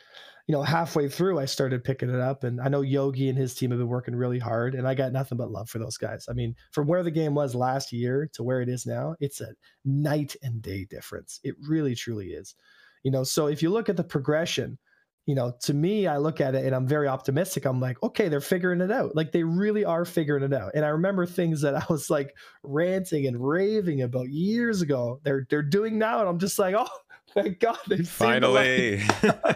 [0.48, 3.54] you know, halfway through, I started picking it up, and I know Yogi and his
[3.54, 6.28] team have been working really hard, and I got nothing but love for those guys.
[6.30, 9.42] I mean, from where the game was last year to where it is now, it's
[9.42, 11.42] a night and day difference.
[11.44, 12.56] It really, truly is.
[13.04, 14.78] You know, so if you look at the progression,
[15.30, 17.66] you know, to me, I look at it and I'm very optimistic.
[17.66, 19.16] I'm like, okay, they're figuring it out.
[19.16, 20.72] Like they really are figuring it out.
[20.74, 25.20] And I remember things that I was like ranting and raving about years ago.
[25.22, 26.90] They're they're doing now, and I'm just like, oh,
[27.36, 29.02] thank God they've seen the light.
[29.04, 29.56] Finally.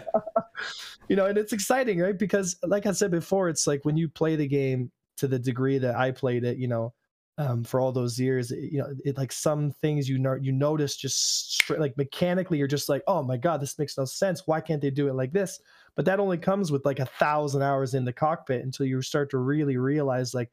[1.08, 2.16] you know, and it's exciting, right?
[2.16, 5.78] Because like I said before, it's like when you play the game to the degree
[5.78, 6.94] that I played it, you know,
[7.38, 8.50] um, for all those years.
[8.50, 12.58] It, you know, it like some things you know you notice just straight, like mechanically,
[12.58, 14.46] you're just like, oh my god, this makes no sense.
[14.46, 15.60] Why can't they do it like this?
[15.96, 19.30] But that only comes with like a thousand hours in the cockpit until you start
[19.30, 20.50] to really realize like,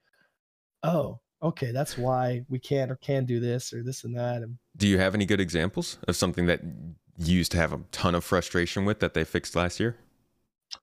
[0.84, 4.44] oh, okay, that's why we can't or can do this or this and that.
[4.44, 6.62] And Do you have any good examples of something that
[7.18, 9.98] you used to have a ton of frustration with that they fixed last year?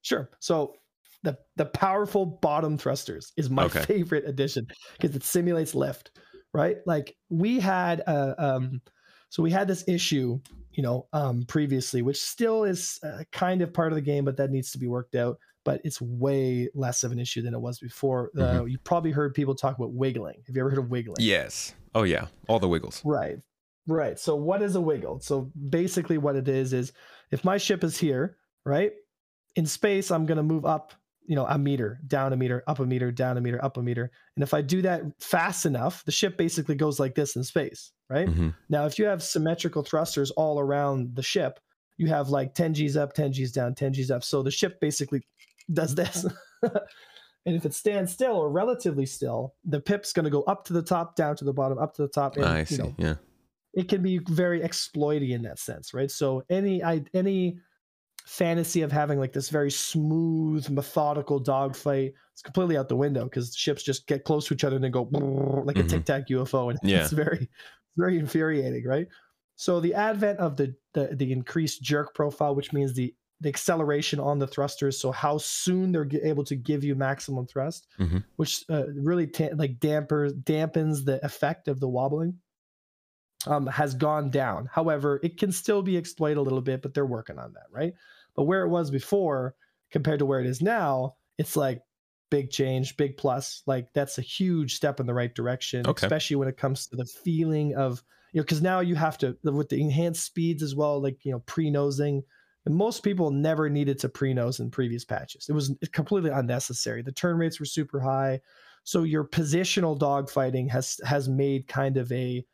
[0.02, 0.28] Sure.
[0.40, 0.74] So
[1.22, 3.80] the the powerful bottom thrusters is my Okay.
[3.84, 4.66] favorite addition
[5.00, 6.12] because it simulates lift,
[6.52, 6.78] right?
[6.86, 8.82] Like we had uh, um
[9.30, 10.40] so we had this issue,
[10.72, 14.36] you know, um previously which still is uh, kind of part of the game but
[14.36, 17.60] that needs to be worked out, but it's way less of an issue than it
[17.60, 18.30] was before.
[18.38, 18.70] Uh, Mhm.
[18.70, 20.42] you probably heard people talk about wiggling.
[20.46, 21.24] Have you ever heard of wiggling?
[21.24, 21.74] Yes.
[21.94, 23.04] Oh yeah, all the wiggles.
[23.04, 23.38] Right.
[23.86, 24.18] Right.
[24.18, 25.20] So what is a wiggle?
[25.20, 26.92] So basically what it is is
[27.30, 28.92] if my ship is here, right?
[29.56, 30.92] In space, I'm gonna move up,
[31.28, 33.82] you know, a meter, down a meter, up a meter, down a meter, up a
[33.82, 34.10] meter.
[34.34, 37.92] And if I do that fast enough, the ship basically goes like this in space,
[38.08, 38.26] right?
[38.26, 38.54] Mhm.
[38.70, 41.60] Now, if you have symmetrical thrusters all around the ship,
[41.98, 44.24] you have like 10 G's up, 10 G's down, 10 G's up.
[44.24, 45.20] So the ship basically
[45.70, 46.24] does this.
[46.62, 50.72] and if it stands still or relatively still, the pip's going to go up to
[50.72, 52.38] the top, down to the bottom, up to the top.
[52.38, 52.78] And, I see.
[52.78, 53.16] know, yeah.
[53.74, 56.10] it can be very exploity in that sense, right?
[56.10, 57.58] So any I, any
[58.28, 63.56] fantasy of having like this very smooth, methodical dogfight is completely out the window because
[63.56, 65.02] ships just get close to each other and then go
[65.64, 65.88] like a Mhm.
[65.88, 67.02] tic tac UFO, and Yeah.
[67.04, 67.48] it's very
[67.96, 69.08] very infuriating, right?
[69.56, 74.20] So the advent of the, the the increased jerk profile, which means the the acceleration
[74.20, 78.24] on the thrusters, so how soon they're able to give you maximum thrust, Mhm.
[78.36, 82.40] which uh, really ta- like dampers dampens the effect of the wobbling
[83.46, 84.68] um, has gone down.
[84.70, 87.94] However, it can still be exploited a little bit, but they're working on that, right?
[88.38, 89.56] But where it was before
[89.90, 91.82] compared to where it is now, it's like
[92.30, 93.62] big change, big plus.
[93.66, 96.06] Like that's a huge step in the right direction, Okay.
[96.06, 99.36] especially when it comes to the feeling of you know, because now you have to
[99.42, 102.22] with the enhanced speeds as well, like you know, pre-nosing.
[102.66, 105.48] And most people never needed to pre-nose in previous patches.
[105.48, 107.02] It was completely unnecessary.
[107.02, 108.40] The turn rates were super high.
[108.84, 112.46] So your positional dogfighting has has made kind of a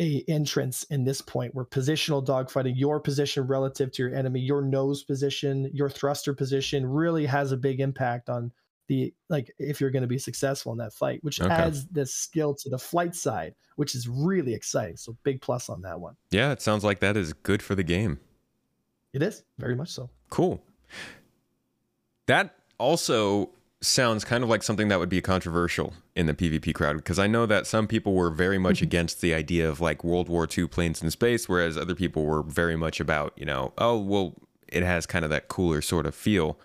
[0.00, 4.60] a entrance in this point where positional dogfighting, your position relative to your enemy, your
[4.62, 8.50] nose position, your thruster position really has a big impact on
[8.88, 11.52] the like if you're going to be successful in that fight, which Okay.
[11.54, 14.96] adds this skill to the flight side, which is really exciting.
[14.96, 16.16] So big plus on that one.
[16.30, 18.18] Yeah, it sounds like that is good for the game.
[19.12, 20.10] It is very much so.
[20.28, 20.62] Cool.
[22.26, 23.50] That also
[23.86, 27.26] sounds kind of like something that would be controversial in the PvP crowd because I
[27.26, 28.84] know that some people were very much mm-hmm.
[28.84, 32.42] against the idea of like World War II planes in space, whereas other people were
[32.42, 34.34] very much about, you know, oh, well,
[34.68, 36.58] it has kind of that cooler sort of feel.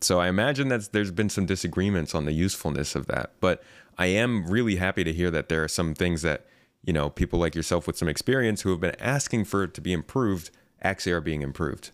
[0.00, 3.32] So I imagine that there's been some disagreements on the usefulness of that.
[3.40, 3.62] But
[3.96, 6.46] I am really happy to hear that there are some things that,
[6.82, 9.80] you know, people like yourself with some experience who have been asking for it to
[9.80, 10.50] be improved
[10.82, 11.90] actually are being improved.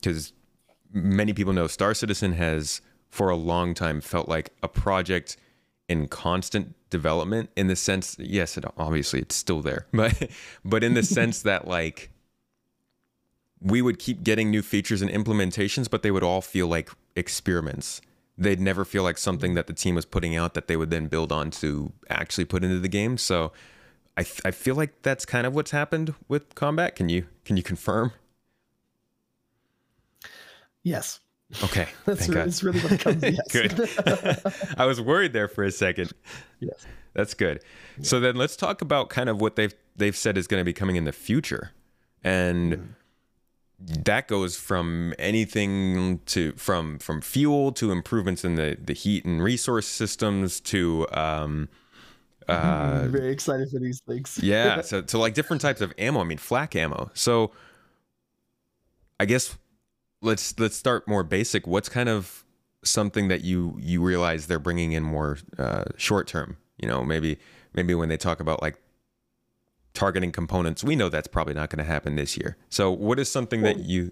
[0.00, 0.32] Because
[0.92, 2.80] many people know Star Citizen has
[3.12, 5.36] for a long time felt like a project
[5.88, 10.28] in constant development in the sense yes it obviously it's still there but
[10.64, 12.10] but in the sense that like
[13.60, 18.00] we would keep getting new features and implementations but they would all feel like experiments.
[18.36, 21.06] They'd never feel like something that the team was putting out that they would then
[21.06, 23.18] build on to actually put into the game.
[23.18, 23.52] So
[24.16, 26.96] I, th- I feel like that's kind of what's happened with combat.
[26.96, 28.12] Can you can you confirm?
[30.82, 31.20] Yes.
[31.64, 33.22] Okay That's, re- that's really what it comes.
[33.22, 33.52] Yes.
[33.52, 34.74] good.
[34.78, 36.12] I was worried there for a second.
[36.60, 36.86] yes.
[37.14, 37.62] That's good.
[38.00, 40.72] So then let's talk about kind of what they've they've said is going to be
[40.72, 41.72] coming in the future,
[42.24, 42.94] and
[43.78, 49.42] that goes from anything to from from fuel to improvements in the the heat and
[49.42, 51.68] resource systems to um
[52.48, 54.38] uh very excited for these things.
[54.42, 57.50] yeah so to like different types of ammo i mean flak ammo so
[59.20, 59.56] i guess
[60.22, 62.44] let's let's start more basic what's kind of
[62.84, 67.38] something that you you realize they're bringing in more uh, short term you know maybe
[67.74, 68.80] maybe when they talk about like
[69.94, 73.30] targeting components we know that's probably not going to happen this year so what is
[73.30, 74.10] something that you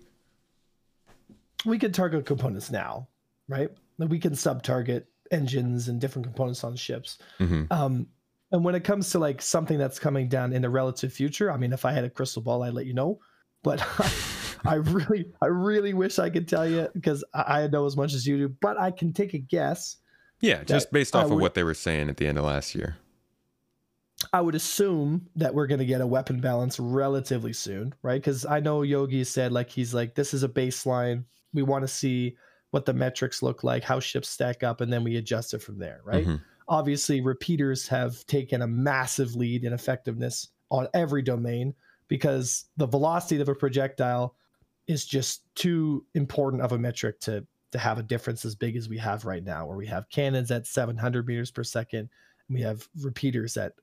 [1.64, 3.08] we could target components now,
[3.48, 3.70] right?
[3.98, 7.18] We can sub target engines and different components on ships.
[7.38, 7.70] Mhm.
[7.70, 8.06] Um,
[8.52, 11.56] and when it comes to like something that's coming down in the relative future, I
[11.56, 13.20] mean, if I had a crystal ball, I'd let you know.
[13.62, 13.80] But
[14.64, 18.14] I really, I really wish I could tell you because I, I know as much
[18.14, 18.48] as you do.
[18.60, 19.96] But I can take a guess.
[20.40, 22.44] yeah just based I off of would- what they were saying at the end of
[22.44, 22.96] last year
[24.34, 28.20] I would assume that we're going to get a weapon balance relatively soon, right?
[28.20, 31.24] Because I know Yogi said like he's like this is a baseline.
[31.54, 32.36] We want to see
[32.70, 35.78] what the metrics look like, how ships stack up, and then we adjust it from
[35.78, 36.26] there, right?
[36.26, 36.40] Mhm.
[36.68, 41.74] obviously repeaters have taken a massive lead in effectiveness on every domain
[42.06, 44.36] because the velocity of a projectile
[44.90, 48.88] is just too important of a metric to to have a difference as big as
[48.88, 52.08] we have right now where we have cannons at 700 meters per second
[52.48, 53.74] and we have repeaters at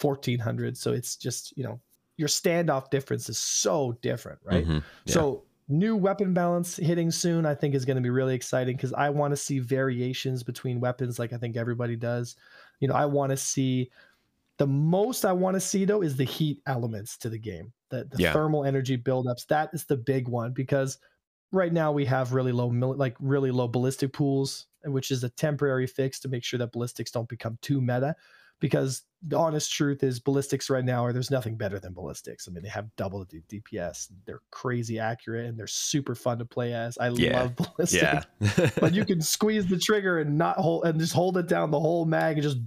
[0.00, 1.78] 1400 so it's just you know
[2.16, 4.82] your standoff difference is so different right Mhm.
[5.04, 5.12] Yeah.
[5.14, 8.92] so new weapon balance hitting soon i think is going to be really exciting because
[8.94, 12.34] i want to see variations between weapons like i think everybody does
[12.80, 13.90] you know i want to see
[14.60, 18.04] the most i want to see though is the heat elements to the game the,
[18.04, 18.34] the Yeah.
[18.34, 20.98] thermal energy buildups that is the big one because
[21.50, 25.86] right now we have really low like really low ballistic pools which is a temporary
[25.86, 28.14] fix to make sure that ballistics don't become too meta
[28.60, 32.50] because the honest truth is ballistics right now are there's nothing better than ballistics i
[32.50, 36.74] mean they have double the dps they're crazy accurate and they're super fun to play
[36.74, 37.32] as i Yeah.
[37.44, 38.70] love ballistics yeah.
[38.80, 41.80] but you can squeeze the trigger and not hold and just hold it down the
[41.80, 42.58] whole mag and just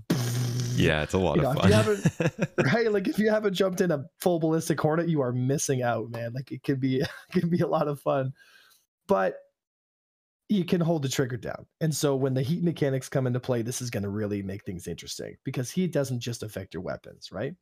[0.75, 2.47] yeah, it's a lot You of know, if you fun.
[2.73, 6.09] right like if you haven't jumped in a full ballistic hornet you are missing out
[6.09, 6.33] man.
[6.33, 8.33] Like it can be it can be a lot of fun.
[9.07, 9.35] But
[10.49, 11.65] you can hold the trigger down.
[11.81, 14.63] And so when the heat mechanics come into play this is going to really make
[14.65, 17.53] things interesting because heat doesn't just affect your weapons right?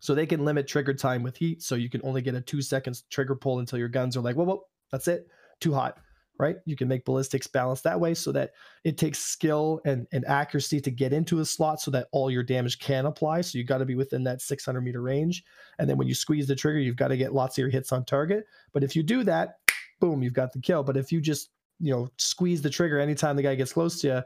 [0.00, 1.62] So they can limit trigger time with heat.
[1.62, 4.36] So you can only get a two seconds trigger pull until your guns are like
[4.36, 5.28] whoa whoa that's it.
[5.60, 5.98] Too hot
[6.40, 8.52] right you can make ballistics balance that way so that
[8.84, 12.42] it takes skill and, and accuracy to get into a slot so that all your
[12.42, 13.40] damage can apply.
[13.42, 15.44] So you got to be within that 600 meter range.
[15.78, 17.92] And then when you squeeze the trigger, you've got to get lots of your hits
[17.92, 18.46] on target.
[18.72, 19.58] But if you do that,
[20.00, 20.82] boom, you've got the kill.
[20.82, 24.06] But if you just, you know, squeeze the trigger anytime the guy gets close to
[24.06, 24.22] you,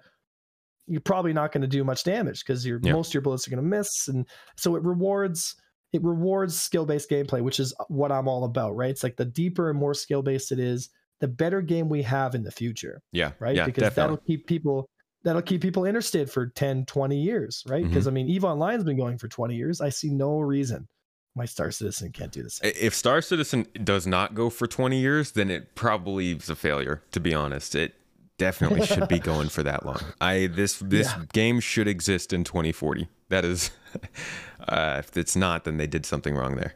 [0.86, 2.92] you're probably not going to do much damage because your Yeah.
[2.92, 4.08] most of your bullets are going to miss.
[4.08, 5.56] And so it rewards
[5.94, 8.90] it rewards skill based gameplay, which is what I'm all about, right?
[8.90, 10.90] It's like the deeper and more skill based it is,
[11.20, 13.32] the better game we have in the future yeah.
[13.38, 13.56] right?
[13.56, 14.02] Yeah, because definitely.
[14.02, 14.88] that'll keep people
[15.22, 17.80] that'll keep people interested for 10, 20 years, right?
[17.82, 17.88] Mm-hmm.
[17.88, 19.80] Because I mean, Eve Online's been going for 20 years.
[19.80, 20.86] I see no reason
[21.34, 22.72] my Star Citizen can't do the same.
[22.80, 27.02] If Star Citizen does not go for 20 years, then it probably is a failure,
[27.12, 27.74] to be honest.
[27.74, 27.94] It
[28.38, 30.00] definitely should be going for that long.
[30.20, 31.24] I this this Yeah.
[31.32, 33.08] game should exist in 2040.
[33.30, 33.70] That is
[34.68, 36.74] uh, if it's not, then they did something wrong there.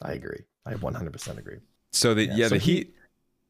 [0.00, 0.44] I agree.
[0.66, 1.58] I 100% agree.
[1.92, 2.94] So the Yeah, yeah, so the he- heat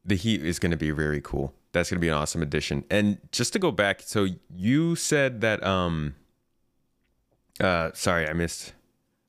[0.05, 1.53] the heat is going to be very cool.
[1.71, 2.83] That's going to be an awesome addition.
[2.91, 6.15] And just to go back, so you said that um
[7.59, 8.73] uh sorry, I missed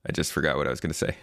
[0.06, 1.16] I just forgot what I was going to say.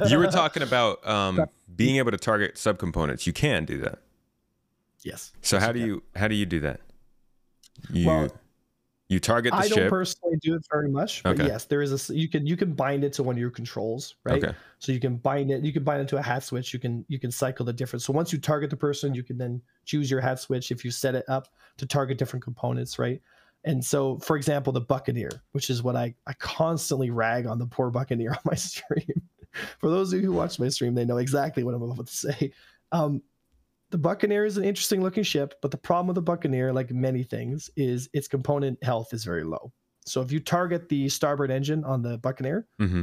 [0.08, 3.26] you were talking about um being able to target subcomponents.
[3.26, 3.98] You can do that.
[5.02, 5.32] Yes.
[5.42, 5.88] So Yes, how do can.
[5.88, 6.80] you how do you do that?
[7.90, 8.30] You Well,
[9.08, 11.46] you target the I don't personally do it very much, but Okay.
[11.46, 14.16] yes, there is a you can you can bind it to one of your controls,
[14.24, 14.42] right?
[14.44, 14.54] Okay.
[14.80, 16.74] So you can bind it, you can bind it to a hat switch.
[16.74, 18.02] You can you can cycle the different.
[18.02, 20.90] So once you target the person, you can then choose your hat switch if you
[20.90, 21.48] set it up
[21.78, 23.22] to target different components, right?
[23.64, 27.66] And so, for example, the Buccaneer, which is what I I constantly rag on the
[27.66, 29.22] poor Buccaneer on my stream.
[29.78, 32.14] for those of you who watch my stream, they know exactly what I'm about to
[32.14, 32.52] say.
[32.92, 33.22] Um,
[33.90, 37.22] the Buccaneer is an interesting looking ship, but the problem with the Buccaneer, like many
[37.22, 39.72] things, is its component health is very low.
[40.06, 43.02] So if you target the starboard engine on the Buccaneer, hmm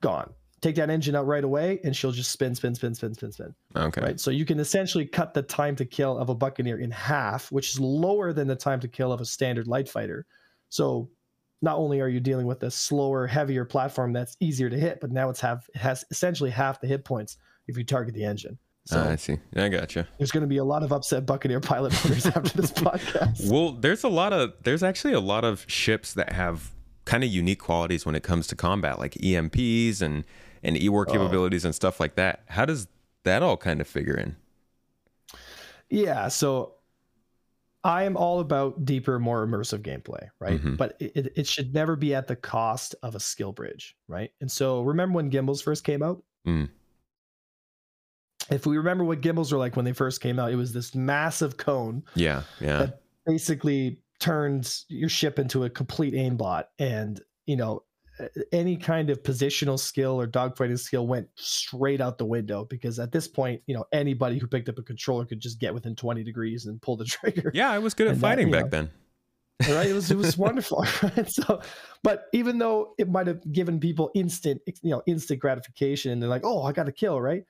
[0.00, 0.32] gone.
[0.60, 3.54] Take that engine out right away, and she'll just spin, spin, spin, spin, spin, spin.
[3.76, 4.00] Okay.
[4.00, 4.20] Right.
[4.20, 7.70] So you can essentially cut the time to kill of a Buccaneer in half, which
[7.70, 10.26] is lower than the time to kill of a standard light fighter.
[10.68, 11.10] So
[11.62, 15.12] not only are you dealing with a slower, heavier platform that's easier to hit, but
[15.12, 18.58] now it's have it has essentially half the hit points if you target the engine.
[18.88, 19.36] So Ah, I see.
[19.54, 20.08] I gotcha.
[20.16, 23.50] there's going to be a lot of upset Buccaneer pilot owners after this podcast.
[23.50, 26.70] Well, there's a lot of there's actually a lot of ships that have
[27.04, 30.24] kind of unique qualities when it comes to combat, like EMPs and
[30.62, 31.12] and E-war Oh.
[31.12, 32.44] capabilities and stuff like that.
[32.46, 32.88] How does
[33.24, 34.36] that all kind of figure in?
[35.90, 36.74] Yeah, so
[37.84, 40.60] I am all about deeper, more immersive gameplay, right?
[40.62, 40.76] Mhm.
[40.78, 44.30] But it, it- it should never be at the cost of a skill bridge, right?
[44.40, 46.22] And so remember when gimbals first came out?
[46.46, 46.70] Mm.
[48.50, 50.94] If we remember what gimbals were like when they first came out, it was this
[50.94, 56.64] massive cone Yeah, yeah, that basically turns your ship into a complete aimbot.
[56.78, 57.82] And you know
[58.52, 63.12] any kind of positional skill or dogfighting skill went straight out the window because at
[63.12, 66.24] this point you know anybody who picked up a controller could just get within 20
[66.24, 67.50] degrees and pull the trigger.
[67.54, 67.70] Yeah.
[67.70, 68.90] I was good at And fighting you back know, then.
[69.74, 69.88] right?
[69.88, 71.30] It was it was wonderful right?
[71.30, 71.60] So
[72.02, 76.28] but even though it might have given people instant you know instant gratification and they're
[76.28, 77.44] like oh i got a kill right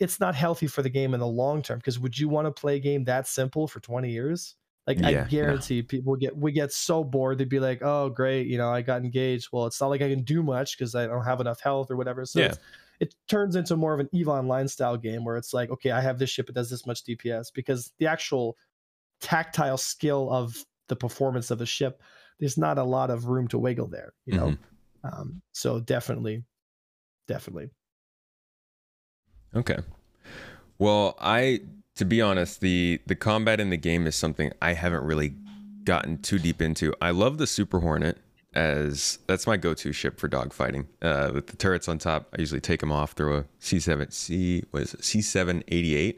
[0.00, 2.50] it's not healthy for the game in the long term because would you want to
[2.52, 4.56] play a game that simple for 20 years
[4.86, 8.46] like Yeah, i guarantee people get we get so bored they'd be like oh great
[8.46, 11.06] you know i got engaged well it's not like i can do much because i
[11.06, 12.46] don't have enough health or whatever so Yeah.
[12.46, 12.58] it's,
[12.98, 16.00] it turns into more of an eve online style game where it's like okay i
[16.00, 18.56] have this ship it does this much dps because the actual
[19.20, 22.02] tactile skill of the performance of the ship,
[22.38, 24.48] there's not a lot of room to wiggle there, you know.
[24.48, 25.20] Mm-hmm.
[25.20, 26.44] Um, so definitely,
[27.28, 27.70] definitely.
[29.54, 29.78] Okay.
[30.78, 31.60] Well, I
[31.96, 35.34] to be honest, the the combat in the game is something I haven't really
[35.84, 36.92] gotten too deep into.
[37.00, 38.18] I love the Super Hornet
[38.54, 40.86] as that's my go-to ship for dogfighting.
[41.02, 44.64] Uh, with the turrets on top, I usually take them off, throw a C7 C
[44.72, 46.16] was C788.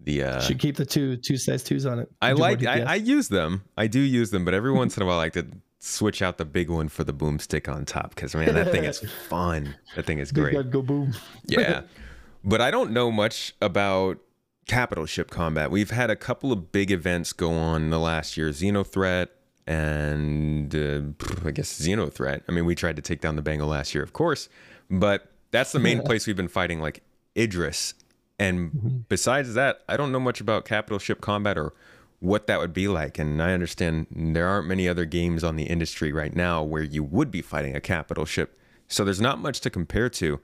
[0.00, 2.10] The uh, should keep the two two size twos on it.
[2.22, 3.64] I like I, I use them.
[3.76, 5.46] I do use them, but every once in a while I like to
[5.80, 9.00] switch out the big one for the boomstick on top because man, that thing is
[9.28, 9.74] fun.
[9.96, 10.70] That thing is great.
[10.70, 11.14] Go boom.
[11.46, 11.82] yeah,
[12.44, 14.18] but I don't know much about
[14.66, 15.70] capital ship combat.
[15.70, 18.50] We've had a couple of big events go on in the last year.
[18.50, 19.28] Xenothreat
[19.66, 21.00] and uh,
[21.44, 22.42] I guess Xenothreat.
[22.48, 24.48] I mean, we tried to take down the Bengal last year, of course,
[24.90, 27.02] but that's the main place we've been fighting like
[27.36, 27.94] Idris.
[28.38, 28.88] And mm-hmm.
[29.08, 31.74] besides that, I don't know much about capital ship combat or
[32.20, 33.18] what that would be like.
[33.18, 37.02] And I understand there aren't many other games on the industry right now where you
[37.02, 38.58] would be fighting a capital ship.
[38.86, 40.40] So there's not much to compare to.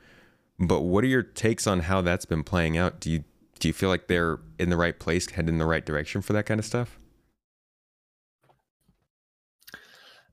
[0.58, 3.00] But what are your takes on how that's been playing out?
[3.00, 3.24] Do you
[3.58, 6.32] do you feel like they're in the right place, headed in the right direction for
[6.32, 6.98] that kind of stuff?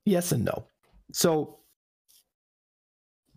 [0.06, 0.66] Yes and no.
[1.12, 1.60] So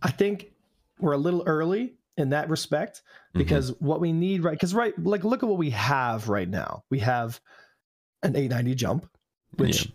[0.02, 0.52] I think
[0.98, 3.38] we're a little early in that respect mm-hmm.
[3.38, 3.86] because mm-hmm.
[3.86, 6.84] what we need right because right like look at what we have right now.
[6.90, 7.40] We have
[8.22, 9.10] an 890 jump,
[9.56, 9.92] which yeah.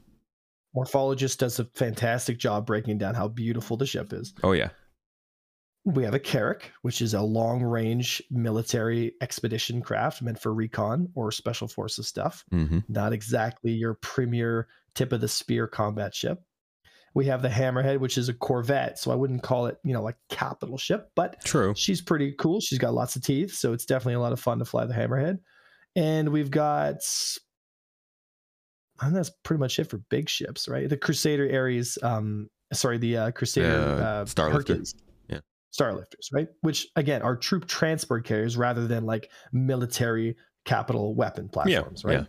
[0.75, 4.33] Morphologis does a fantastic job breaking down how beautiful the ship is.
[4.43, 4.69] Oh yeah
[5.85, 11.09] we have a Carrack, which is a long range military expedition craft meant for recon
[11.15, 12.43] or special forces stuff.
[12.51, 12.79] Mm-hmm.
[12.89, 16.43] Not exactly your premier tip of the spear combat ship.
[17.15, 18.99] We have the Hammerhead, which is a corvette.
[18.99, 21.73] So I wouldn't call it, you know, like capital ship, but true.
[21.75, 22.59] She's pretty cool.
[22.61, 23.55] She's got lots of teeth.
[23.55, 25.39] So it's definitely a lot of fun to fly the Hammerhead.
[25.95, 27.01] And we've got
[29.01, 30.89] and that's pretty much it for big ships, right?
[30.89, 34.93] The Crusader Ares, um, sorry, the uh, Crusader uh, uh, Starlifter.
[35.77, 36.47] Starlifters, right?
[36.61, 42.19] Which again are troop transport carriers rather than like military capital weapon platforms, yeah, right?
[42.21, 42.25] Yeah.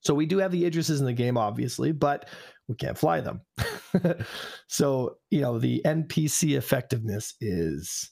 [0.00, 2.28] So we do have the Idrises in the game, obviously, but
[2.68, 3.40] we can't fly them.
[4.68, 8.10] so you know the NPC effectiveness is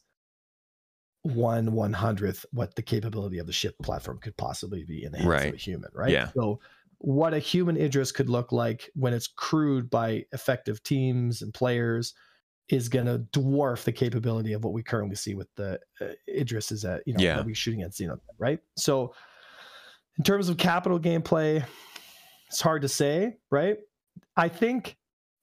[1.22, 5.18] one one hundredth what the capability of the ship platform could possibly be in the
[5.18, 5.48] hands right.
[5.48, 6.10] of a human, right?
[6.10, 6.30] Yeah.
[6.36, 6.60] So
[6.98, 12.14] what a human Idris could look like when it's crewed by effective teams and players
[12.68, 16.72] is going to dwarf the capability of what we currently see with the uh, Idris
[16.72, 17.42] is at, you know, yeah.
[17.42, 18.58] we shooting at Xeno, right?
[18.76, 19.14] So
[20.18, 21.64] in terms of capital gameplay,
[22.48, 23.78] it's hard to say, right?
[24.36, 24.96] I think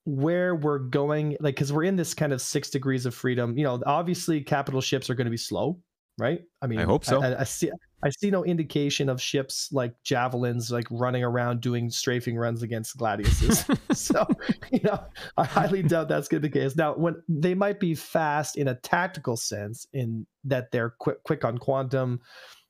[0.06, 3.64] where we're going, like, because we're in this kind of six degrees of freedom, you
[3.64, 5.80] know, obviously capital ships are going to be slow,
[6.18, 6.42] right?
[6.62, 7.22] I mean, I hope so.
[7.22, 7.70] I, I, see,
[8.04, 12.98] I see no indication of ships like javelins like running around doing strafing runs against
[12.98, 13.78] gladiuses.
[13.96, 14.28] so,
[14.72, 15.04] you know,
[15.38, 16.76] I highly doubt that's going to be the case.
[16.76, 21.46] Now, when they might be fast in a tactical sense, in that they're quick, quick
[21.46, 22.22] on quantum,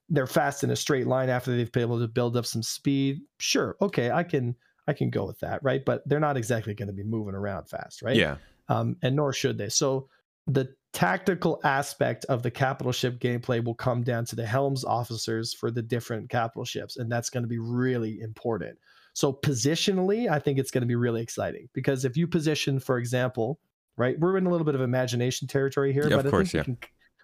[0.09, 3.21] they're fast in a straight line after they've been able to build up some speed.
[3.39, 4.55] Sure, okay, I can
[4.87, 5.83] I can go with that, right?
[5.85, 8.15] But they're not exactly going to be moving around fast, right?
[8.15, 8.37] Yeah.
[8.67, 9.69] Um, and nor should they.
[9.69, 10.09] So
[10.47, 15.53] the tactical aspect of the capital ship gameplay will come down to the helms officers
[15.53, 18.77] for the different capital ships and that's going to be really important.
[19.13, 22.97] So positionally i think it's going to be really exciting because if you position for
[22.97, 23.59] example
[23.97, 26.61] right we're in a little bit of imagination territory here yeah, but of course, yeah.
[26.61, 26.77] we can,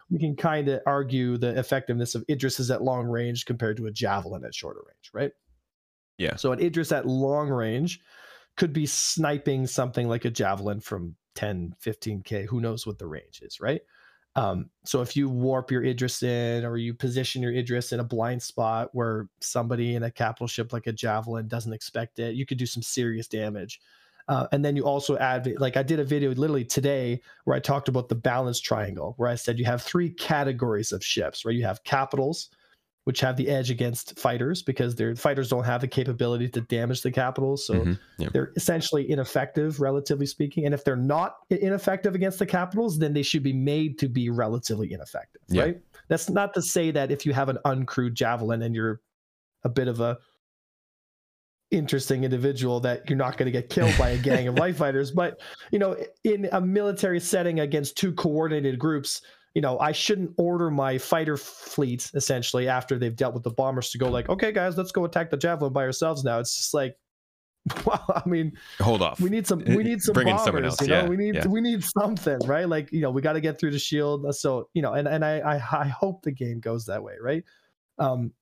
[0.09, 3.91] we can kind of argue the effectiveness of idris at long range compared to a
[3.91, 5.32] javelin at shorter range right?
[6.18, 6.36] Yeah.
[6.36, 7.99] So an idris at long range
[8.55, 13.41] could be sniping something like a javelin from 10, 15K, who knows what the range
[13.43, 13.81] is, right?
[14.35, 18.03] Um, so if you warp your Idris in or you position your Idris in a
[18.03, 22.45] blind spot where somebody in a capital ship like a Javelin doesn't expect it, you
[22.45, 23.79] could do some serious damage.
[24.27, 27.59] Uh, and then you also add, like I did a video literally today where I
[27.59, 31.55] talked about the balance triangle, where I said you have three categories of ships, right?
[31.55, 32.49] You have capitals,
[33.07, 37.03] which have the edge against fighters because their fighters don't have the capability to damage
[37.03, 37.65] the capitals.
[37.65, 37.93] So mm-hmm.
[38.17, 38.33] yep.
[38.33, 40.65] they're essentially ineffective, relatively speaking.
[40.65, 44.29] And if they're not ineffective against the capitals, then they should be made to be
[44.29, 45.79] relatively ineffective, right?
[46.09, 48.99] That's not to say that if you have an uncrewed javelin and you're
[49.63, 50.17] a bit of a
[51.71, 55.11] interesting individual that you're not going to get killed by a gang of light fighters
[55.11, 59.21] but you know in a military setting against two coordinated groups
[59.57, 63.89] you know, I shouldn't order my fighter fleet essentially after they've dealt with the bombers
[63.89, 66.37] to go like, okay, guys, let's go attack the javelin by ourselves now.
[66.37, 66.95] It's just like,
[67.85, 69.19] well, I mean, hold off.
[69.19, 69.63] We need some.
[69.65, 70.63] We need some Bring bombers.
[70.63, 70.81] else.
[70.81, 71.47] You know, yeah, we need yeah.
[71.47, 72.69] we need something, right?
[72.69, 74.27] Like you know, we got to get through the shield.
[74.35, 77.43] So you know, and and I, I I hope the game goes that way, right?
[77.97, 78.33] Um,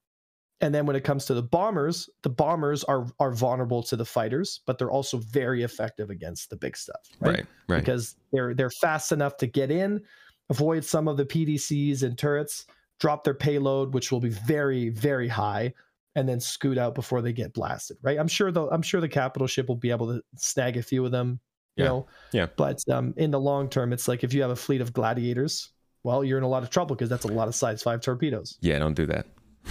[0.61, 4.05] And then when it comes to the bombers, the bombers are are vulnerable to the
[4.05, 7.35] fighters, but they're also very effective against the big stuff, right?
[7.35, 7.45] Right.
[7.69, 7.79] Right.
[7.79, 10.01] Because they're they're fast enough to get in,
[10.49, 12.65] avoid some of the PDCs and turrets,
[12.99, 15.73] drop their payload, which will be very very high,
[16.15, 18.17] and then scoot out before they get blasted, right?
[18.19, 21.03] I'm sure the I'm sure the capital ship will be able to snag a few
[21.05, 21.39] of them,
[21.75, 21.89] you Yeah.
[21.89, 22.07] know.
[22.31, 22.47] Yeah.
[22.55, 25.69] But um, in the long term, it's like if you have a fleet of gladiators,
[26.03, 28.57] well, you're in a lot of trouble because that's a lot of size five torpedoes.
[28.61, 28.79] yeah.
[28.79, 29.25] Don't do that.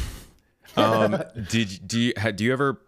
[0.76, 2.80] Um, did do you had, do you ever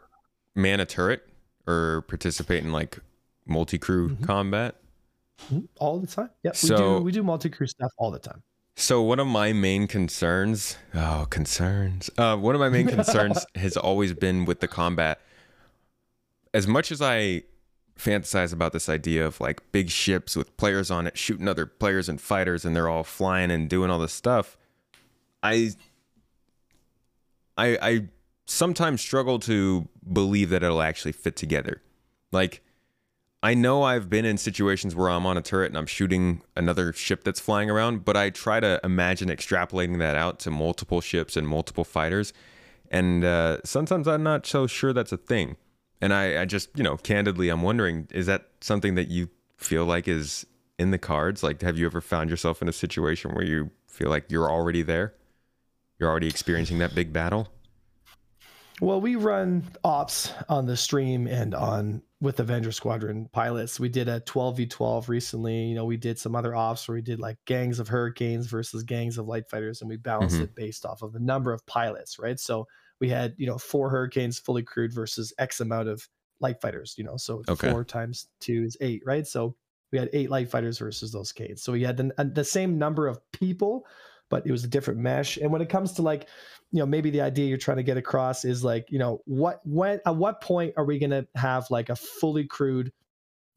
[0.56, 1.22] man a turret
[1.68, 2.98] or participate in like
[3.46, 4.26] multi crew Mhm.
[4.26, 4.74] combat?
[5.78, 6.30] All the time.
[6.42, 8.42] Yeah, we do we do multi crew stuff all the time.
[8.78, 13.76] So one of my main concerns, oh concerns, uh, one of my main concerns has
[13.76, 15.20] always been with the combat.
[16.52, 17.44] As much as I
[17.98, 22.08] fantasize about this idea of like big ships with players on it shooting other players
[22.08, 24.58] and fighters, and they're all flying and doing all this stuff,
[25.42, 25.70] I,
[27.56, 28.08] I, I
[28.44, 31.80] sometimes struggle to believe that it'll actually fit together.
[32.32, 32.62] Like,
[33.46, 36.92] I know I've been in situations where I'm on a turret and I'm shooting another
[36.92, 41.36] ship that's flying around, but I try to imagine extrapolating that out to multiple ships
[41.36, 42.32] and multiple fighters.
[42.90, 45.56] And uh, sometimes I'm not so sure that's a thing.
[46.00, 49.84] And I, I just, you know, candidly, I'm wondering is that something that you feel
[49.84, 50.44] like is
[50.76, 51.44] in the cards?
[51.44, 54.82] Like, have you ever found yourself in a situation where you feel like you're already
[54.82, 55.14] there?
[56.00, 57.52] You're already experiencing that big battle?
[58.80, 63.80] Well, we run ops on the stream and on with Avenger Squadron pilots.
[63.80, 65.64] We did a 12v12 recently.
[65.64, 68.82] You know, we did some other ops where we did like gangs of hurricanes versus
[68.82, 70.44] gangs of light fighters, and we balanced Mhm.
[70.44, 72.38] it based off of the number of pilots, right?
[72.38, 72.66] So
[73.00, 76.06] we had, you know, four hurricanes fully crewed versus X amount of
[76.40, 77.70] light fighters, you know, so Okay.
[77.70, 79.26] four times two is eight, right?
[79.26, 79.56] So
[79.90, 81.62] we had eight light fighters versus those K's.
[81.62, 83.86] So we had the, the same number of people,
[84.28, 85.36] but it was a different mesh.
[85.36, 86.28] And when it comes to like,
[86.72, 89.60] you know, maybe the idea you're trying to get across is like, you know, what
[89.64, 92.92] when at what point are we gonna have like a fully crewed,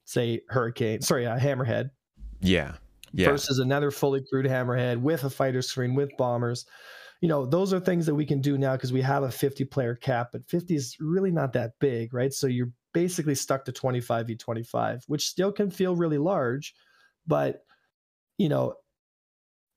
[0.06, 1.92] say, hurricane, sorry, a hammerhead
[2.42, 2.76] Yeah.
[3.12, 3.32] Yeah.
[3.32, 6.66] versus another fully crewed hammerhead with a fighter screen with bombers.
[7.22, 9.66] You know, those are things that we can do now because we have a 50
[9.66, 12.32] player cap, but 50 is really not that big, right?
[12.32, 16.74] So you're basically stuck to 25 v 25, which still can feel really large,
[17.28, 17.66] but
[18.38, 18.76] you know,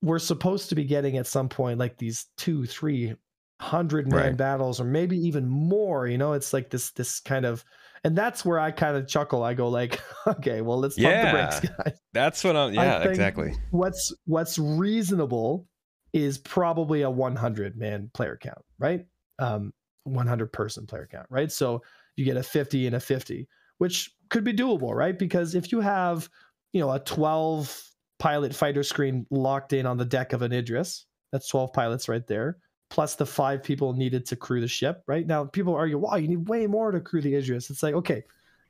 [0.02, 3.14] we're supposed to be getting at some point like these two, three
[3.60, 4.36] hundred man Right.
[4.36, 6.06] battles, or maybe even more.
[6.06, 7.64] You know, it's like this this kind of,
[8.04, 9.44] and that's where I kind of chuckle.
[9.44, 13.54] I go like, okay, well, let's pump the brakes, guys That's what I'm, yeah, exactly.
[13.70, 15.66] what's what's reasonable
[16.12, 19.06] is probably a 100 man player count right
[19.38, 19.72] um
[20.04, 21.80] 100 person player count right so
[22.16, 23.48] you get a 50 and a 50
[23.78, 26.28] which could be doable right because if you have
[26.74, 27.82] you know a 12
[28.22, 32.26] pilot fighter screen locked in on the deck of an idris that's 12 pilots right
[32.26, 32.58] there
[32.88, 36.28] plus the five people needed to crew the ship right now people argue wow you
[36.28, 38.22] need way more to crew the idris it's like okay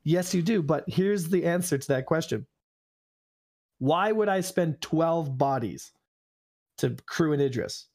[0.05, 2.47] yes you do but here's the answer to that question
[3.83, 5.91] why would I spend 12 bodies
[6.79, 7.89] to crew an Idris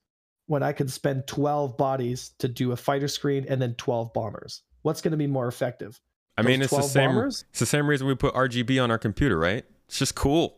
[0.48, 4.64] when I could spend 12 bodies to do a fighter screen and then 12 bombers?
[4.82, 5.98] What's going to be more effective?
[6.38, 7.10] I mean, Those it's the same.
[7.12, 7.46] bombers?
[7.52, 9.64] It's the same reason we put RGB on our computer, right?
[9.88, 10.57] It's just cool.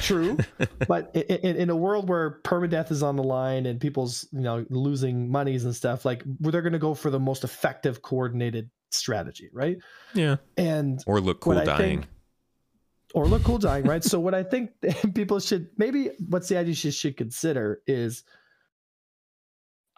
[0.00, 0.36] True,
[0.88, 4.26] but i- i- in, in a world where permadeath is on the line and people's
[4.32, 8.02] you know losing monies and stuff, like they're going to go for the most effective
[8.02, 9.78] coordinated strategy, right?
[10.14, 10.36] Yeah.
[10.56, 11.76] And Or look cool dying.
[12.00, 12.06] think-
[13.14, 14.02] or look cool dying, right?
[14.02, 14.70] so what I think
[15.14, 18.24] people should maybe what's the idea should, should consider is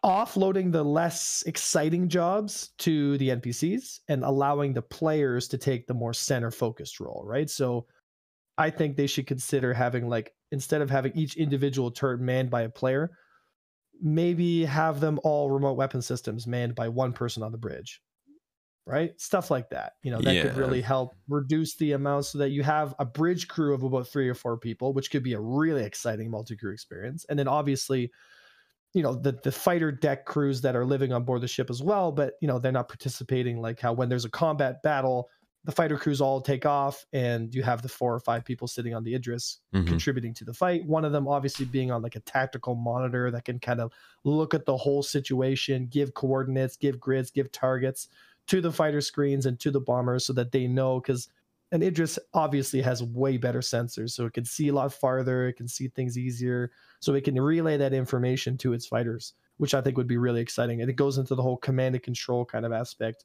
[0.05, 5.95] offloading the less exciting jobs to the NPCs and allowing the players to take the
[5.95, 7.49] more center focused role, right?
[7.49, 7.87] So
[8.57, 12.63] I think they should consider having like instead of having each individual turret manned by
[12.63, 13.11] a player,
[14.01, 18.01] maybe have them all remote weapon systems manned by one person on the bridge.
[18.87, 19.19] Right?
[19.19, 19.95] Stuff like that.
[20.03, 23.49] You know, that could really help reduce the amount so that you have a bridge
[23.49, 27.25] crew of about three or four people, which could be a really exciting multi-crew experience.
[27.31, 28.13] And then obviously,
[28.93, 31.83] you know, the the fighter deck crews that are living on board the ship as
[31.83, 35.31] well, but you know, they're not participating like how when there's a combat battle,
[35.65, 38.95] the fighter crews all take off and you have the four or five people sitting
[38.95, 39.87] on the Idris Mhm.
[39.87, 40.85] contributing to the fight.
[40.87, 43.93] One of them obviously being on like a tactical monitor that can kind of
[44.25, 48.09] look at the whole situation, give coordinates, give grids, give targets
[48.49, 51.29] to the fighter screens and to the bombers so that they know because
[51.73, 55.55] an Idris obviously has way better sensors, so it can see a lot farther, it
[55.55, 59.81] can see things easier, so it can relay that information to its fighters, which I
[59.81, 60.83] think would be really exciting.
[60.83, 63.25] And it goes into the whole command and control kind of aspect.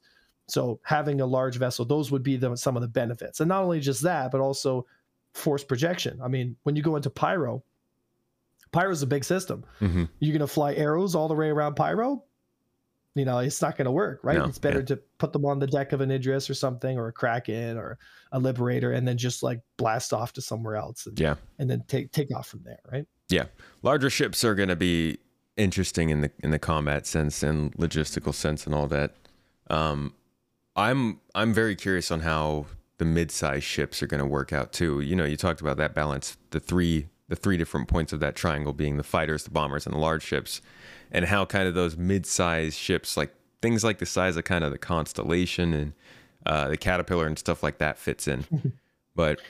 [0.50, 3.40] So having a large vessel, those would be the, some of the benefits.
[3.40, 4.86] And not only just that, but also
[5.34, 6.18] force projection.
[6.22, 7.62] I mean, when you go into Pyro,
[8.72, 9.64] pyro is a big system.
[9.80, 10.08] Mhm.
[10.18, 12.24] You're going to fly arrows all the way around Pyro.
[13.16, 14.38] you know, it's not going to work, right?
[14.38, 14.84] No, it's better yeah.
[14.86, 17.98] to put them on the deck of an Idris or something, or a Kraken or
[18.30, 21.34] a Liberator, and then just like blast off to somewhere else, and, Yeah.
[21.58, 23.04] and then take take off from there, right?
[23.28, 23.46] Yeah,
[23.82, 25.18] larger ships are going to be
[25.56, 29.16] interesting in the in the combat sense and logistical sense and all that.
[29.68, 30.14] Um,
[30.76, 32.66] I'm I'm very curious on how
[32.98, 35.00] the mid-sized ships are going to work out too.
[35.00, 38.34] You know, you talked about that balance, the three the three different points of that
[38.34, 40.60] triangle being the fighters, the bombers, and the large ships,
[41.12, 44.72] and how kind of those mid-sized ships, like things like the size of kind of
[44.72, 45.92] the Constellation and
[46.44, 48.72] uh, the Caterpillar and stuff like that, fits in.
[49.14, 49.40] but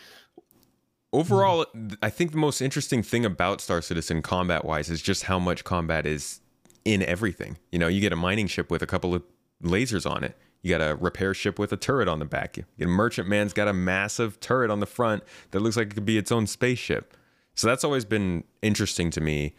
[1.11, 1.65] overall,
[2.03, 5.65] I think the most interesting thing about Star Citizen combat wise is just how much
[5.65, 6.41] combat is
[6.85, 7.57] in everything.
[7.73, 9.23] You know, you get a mining ship with a couple of
[9.63, 10.37] lasers on it.
[10.63, 12.57] You got a repair ship with a turret on the back.
[12.57, 15.95] Your get a Merchantman's got a massive turret on the front that looks like it
[15.95, 17.17] could be its own spaceship.
[17.55, 19.55] So that's always been interesting to me.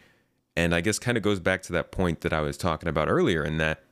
[0.56, 3.08] And I guess kind of goes back to that point that I was talking about
[3.08, 3.82] earlier in that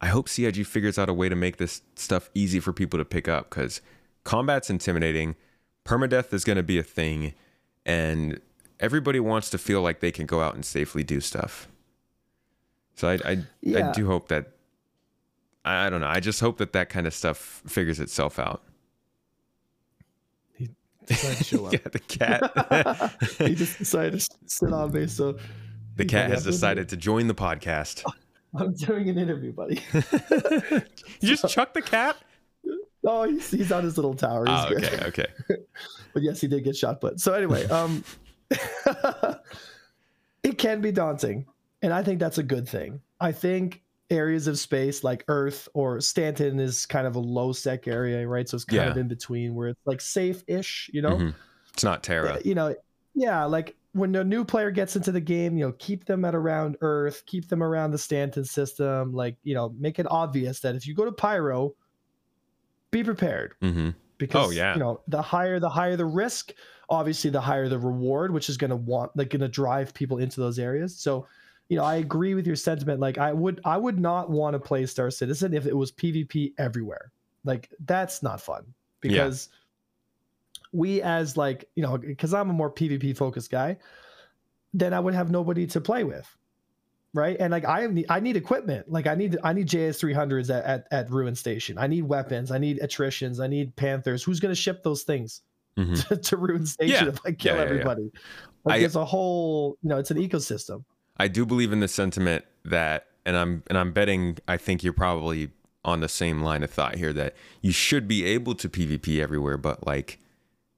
[0.00, 3.04] I hope CIG figures out a way to make this stuff easy for people to
[3.04, 3.80] pick up because
[4.24, 5.36] combat's intimidating,
[5.84, 7.32] permadeath is going to be a thing,
[7.86, 8.40] and
[8.80, 11.68] everybody wants to feel like they can go out and safely do stuff.
[12.96, 13.44] So I, I,
[13.78, 14.53] I do hope that
[15.64, 16.06] I don't know.
[16.08, 18.62] I just hope that that kind of stuff figures itself out.
[20.54, 20.68] He
[21.06, 21.72] Decided to show up.
[21.72, 23.16] yeah, the cat.
[23.38, 25.38] he just decided to sit on me, so
[25.96, 28.04] the cat has decided to join the podcast.
[28.56, 29.80] I'm doing an interview, buddy.
[29.92, 32.16] you just chuck the cat?
[33.06, 34.44] Oh, he's, he's on his little tower.
[34.46, 34.84] He's Oh, good.
[34.84, 35.26] okay, okay.
[36.12, 37.20] but yes, he did get shot put.
[37.20, 38.04] So anyway, um,
[40.42, 41.46] it can be daunting,
[41.82, 43.00] and I think that's a good thing.
[43.20, 43.82] I think
[44.14, 48.48] areas of space like Earth or Stanton is kind of a low sec area, right?
[48.48, 51.18] So it's kind of in between where it's like safe-ish, you know.
[51.18, 51.34] Mhm.
[51.74, 52.40] It's not Terra.
[52.44, 52.74] you know,
[53.14, 56.34] yeah, like when a new player gets into the game, you know, keep them at
[56.34, 60.74] around Earth, keep them around the Stanton system, like, you know, make it obvious that
[60.74, 61.74] if you go to Pyro,
[62.90, 64.74] be prepared hmm because Oh, yeah.
[64.74, 66.52] you know, the higher the higher the risk,
[66.88, 70.18] obviously the higher the reward, which is going to want like going to drive people
[70.18, 70.96] into those areas.
[70.96, 71.26] So,
[71.68, 73.00] you know, I agree with your sentiment.
[73.00, 76.52] Like I would I would not want to play Star Citizen if it was PvP
[76.58, 77.10] everywhere.
[77.44, 78.64] Like that's not fun
[79.00, 79.48] because
[80.72, 83.76] we as like, you know, cuz I'm a more PvP focused guy,
[84.72, 86.28] then I would have nobody to play with.
[87.12, 87.36] Right.
[87.38, 88.90] And like I need I need equipment.
[88.90, 91.78] Like I need I need JS three hundreds at, at, at Ruin Station.
[91.78, 92.50] I need weapons.
[92.50, 93.38] I need attritions.
[93.40, 94.22] I need panthers.
[94.24, 95.42] Who's gonna ship those things
[95.76, 97.08] hmm to, to Ruin Station Yeah.
[97.12, 97.70] if I kill Yeah, yeah, yeah.
[97.70, 98.10] everybody?
[98.64, 100.84] Like I- there's a whole you know, it's an ecosystem.
[101.16, 104.38] I do believe in the sentiment that, and I'm and I'm betting.
[104.48, 105.50] I think you're probably
[105.84, 109.56] on the same line of thought here that you should be able to PvP everywhere,
[109.58, 110.18] but like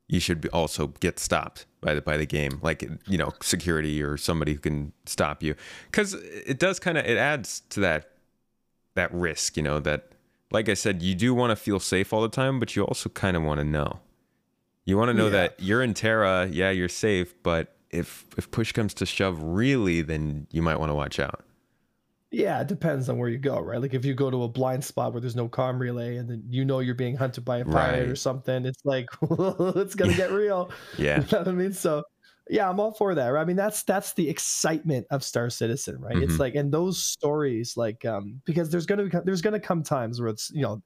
[0.08, 4.02] you should be also get stopped by the by the game, like you know security
[4.02, 5.54] or somebody who can stop you,
[5.90, 8.10] because it does kind of it adds to that
[8.94, 10.08] that risk, you know that.
[10.52, 13.08] Like I said, you do want to feel safe all the time, but you also
[13.08, 13.98] kind of want to know.
[14.84, 15.30] You want to know Yeah.
[15.30, 20.02] that you're in Terra, yeah, you're safe, but if if push comes to shove, really,
[20.02, 21.44] then you might want to watch out.
[22.32, 23.80] Yeah, it depends on where you go, right?
[23.80, 26.42] Like if you go to a blind spot where there's no comm relay and then
[26.48, 30.30] you know you're being hunted by a pirate or something, it's like it's gonna get
[30.32, 30.72] real.
[30.98, 31.72] Yeah, You know what I mean?
[31.72, 32.02] So
[32.50, 33.28] yeah, I'm all for that.
[33.28, 33.40] Right?
[33.40, 36.20] I mean, that's that's the excitement of Star Citizen, right?
[36.20, 36.40] It's Mhm.
[36.40, 40.28] like and those stories, like um, because there's gonna be there's gonna come times where
[40.28, 40.82] it's you know,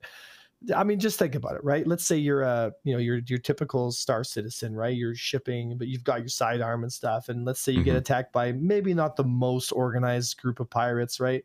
[0.76, 1.86] I mean, just think about it, right?
[1.86, 4.94] Let's say you're a you know you're your typical Star Citizen, right?
[4.94, 8.00] You're shipping, but you've got your sidearm and stuff, and let's say you get Mhm.
[8.00, 11.44] attacked by maybe not the most organized group of pirates, right?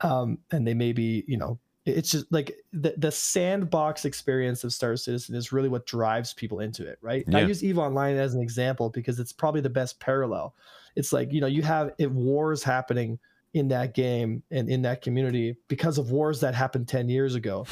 [0.00, 4.96] Um, and they maybe you know it's just like the, the sandbox experience of Star
[4.96, 7.24] Citizen is really what drives people into it, right?
[7.32, 10.56] I use EVE Online as an example because it's probably the best parallel.
[10.96, 13.20] It's like, you know, you have it, wars happening
[13.54, 17.66] in that game and in that community because of wars that happened 10 years ago.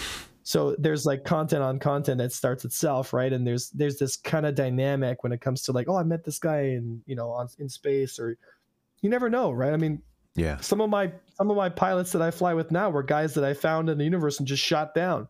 [0.46, 3.32] So there's like content on content that starts itself, right?
[3.32, 6.22] And there's there's this kind of dynamic when it comes to like, oh, I met
[6.22, 8.36] this guy in, you know, on in space or
[9.00, 9.72] you never know, right?
[9.72, 10.02] I mean,
[10.36, 13.32] yeah, some of my some of my pilots that I fly with now were guys
[13.34, 15.28] that I found in the universe and just shot down,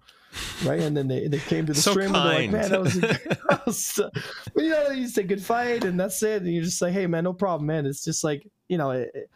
[0.64, 0.80] right?
[0.80, 2.96] And then they, they came to the So stream and they're like, "Man, that was,
[2.96, 3.00] a,
[3.48, 4.10] that was uh,"
[4.56, 7.22] you know, you say good fight and that's it, and you just say, "Hey, man,
[7.22, 9.30] no problem, man." It's just like you know, it, it,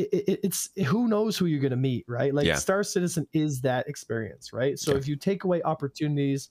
[0.00, 2.32] it, it's who knows who you're gonna meet, right?
[2.34, 2.56] Like Yeah.
[2.56, 4.78] Star Citizen is that experience, right?
[4.78, 4.98] So Yeah.
[4.98, 6.50] if you take away opportunities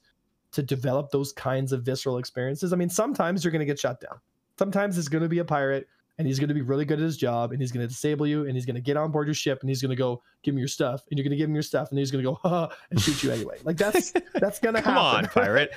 [0.52, 4.18] to develop those kinds of visceral experiences, I mean, sometimes you're gonna get shut down.
[4.58, 5.88] Sometimes it's gonna be a pirate
[6.18, 8.26] and he's going to be really good at his job and he's going to disable
[8.26, 10.20] you and he's going to get on board your ship and he's going to go
[10.42, 12.24] give him your stuff and you're going to give him your stuff and he's going
[12.24, 14.94] to go ha and shoot you anyway like that's that's going to happen.
[14.94, 15.70] come on, pirate.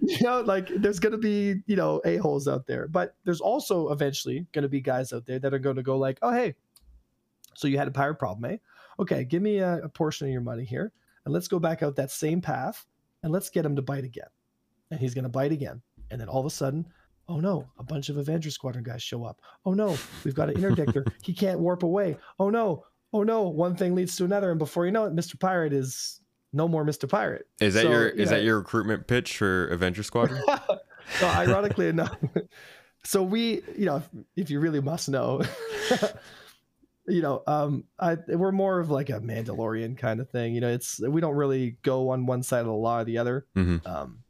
[0.00, 3.88] you know like there's going to be you know a-holes out there but there's also
[3.88, 6.54] eventually going to be guys out there that are going to go like oh hey
[7.54, 8.56] so you had a pirate problem eh
[8.98, 10.92] okay, give me a, a portion of your money here,
[11.24, 12.84] and let's go back out that same path,
[13.22, 14.28] and let's get him to bite again,
[14.90, 15.80] and he's gonna bite again,
[16.10, 16.86] and then all of a sudden.
[17.28, 19.40] Oh no, a bunch of Avenger Squadron guys show up.
[19.64, 21.10] Oh no, we've got an interdictor.
[21.22, 22.16] he can't warp away.
[22.40, 25.38] Oh no, oh no, one thing leads to another, and before you know it, Mr.
[25.38, 26.20] Pirate is
[26.52, 27.08] no more Mr.
[27.08, 27.46] Pirate.
[27.60, 30.42] Is that So, your you is know- that your recruitment pitch for Avenger Squadron?
[30.48, 32.16] no, ironically enough.
[33.02, 35.40] So we, you know, if, if you really must know,
[37.06, 40.54] you know, um, I we're more of like a Mandalorian kind of thing.
[40.54, 43.18] You know, it's we don't really go on one side of the law or the
[43.18, 43.46] other.
[43.56, 43.86] Mhm.
[43.86, 44.22] Um,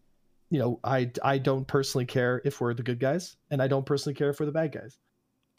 [0.50, 3.86] you know, I I don't personally care if we're the good guys, and I don't
[3.86, 4.98] personally care if we're the bad guys.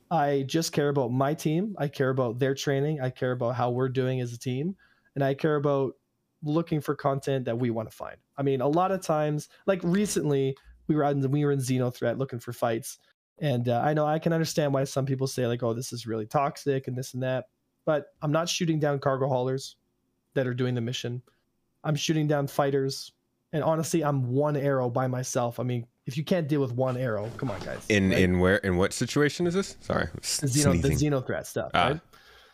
[0.09, 1.75] I just care about my team.
[1.77, 2.99] I care about their training.
[2.99, 4.75] I care about how we're doing as a team,
[5.15, 5.95] and I care about
[6.43, 8.17] looking for content that we want to find.
[8.37, 10.57] I mean, a lot of times, like recently,
[10.87, 12.97] we were out in, we were in Xeno Threat looking for fights,
[13.41, 16.05] and uh, I know I can understand why some people say like, "Oh, this is
[16.07, 17.45] really toxic" and this and that.
[17.85, 19.75] But I'm not shooting down cargo haulers
[20.35, 21.21] that are doing the mission.
[21.83, 23.11] I'm shooting down fighters,
[23.51, 25.59] and honestly, I'm one arrow by myself.
[25.59, 27.83] I mean, if you can't deal with one arrow, come on, guys.
[27.89, 28.19] In right?
[28.19, 29.75] in where in what situation is this?
[29.81, 31.11] Sorry, the Xeno, the sneezing.
[31.11, 31.87] Xeno threat stuff, Ah.
[31.87, 32.01] right?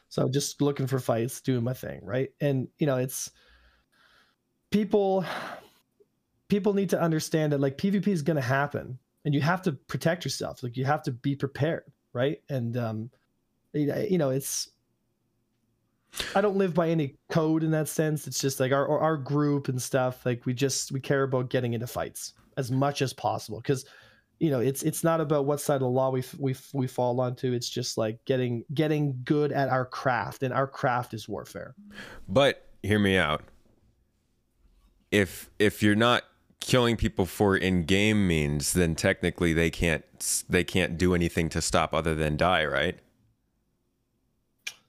[0.10, 2.30] So just looking for fights, doing my thing, right?
[2.40, 3.30] And you know, it's
[4.72, 5.26] people
[6.48, 9.74] people need to understand that like PvP is going to happen and you have to
[9.74, 10.64] protect yourself.
[10.64, 12.42] Like you have to be prepared, right?
[12.48, 13.10] And um
[13.74, 14.70] you know- it's
[16.34, 18.26] I don't live by any code in that sense.
[18.26, 20.26] It's just like our our group and stuff.
[20.26, 23.86] Like we just we care about getting into fights as much as possible because
[24.40, 27.20] you know it's it's not about what side of the law we we we fall
[27.20, 27.52] onto.
[27.52, 31.76] It's just like getting getting good at our craft, and our craft is warfare.
[32.30, 33.44] But hear me out.
[35.12, 36.24] If if you're not
[36.60, 40.04] killing people for in-game means, then technically they can't
[40.50, 43.00] they can't do anything to stop other than die, right?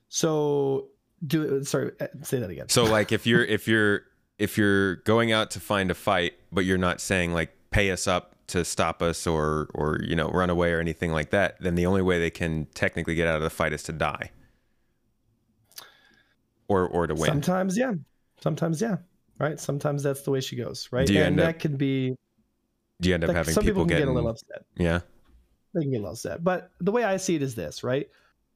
[0.09, 0.87] So
[1.25, 2.69] do sorry, uh, say that again.
[2.69, 4.03] So like if you're if you're
[4.37, 8.07] if you're going out to find a fight, but you're not saying like pay us
[8.07, 11.75] up to stop us or or you know run away or anything like that, then
[11.75, 14.31] the only way they can technically get out of the fight is to die.
[16.67, 17.25] Or or to win.
[17.25, 17.93] Sometimes, yeah.
[18.41, 18.97] Sometimes, yeah.
[19.39, 19.59] Right.
[19.59, 20.89] Sometimes that's the way she goes.
[20.91, 21.09] Right.
[21.09, 22.15] And that up can be
[23.01, 24.65] Do you end up like, having some people, people, can getting get a little upset.
[24.77, 24.99] Yeah.
[25.73, 26.43] they can get a little upset.
[26.43, 28.09] But the way I see it is this, right?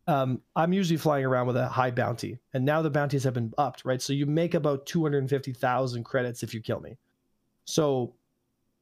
[0.06, 3.54] Um, I'm usually flying around with a high bounty, and now the bounties have been
[3.58, 4.02] upped, right?
[4.02, 6.98] So you make about 250,000 credits if you kill me.
[7.64, 8.14] So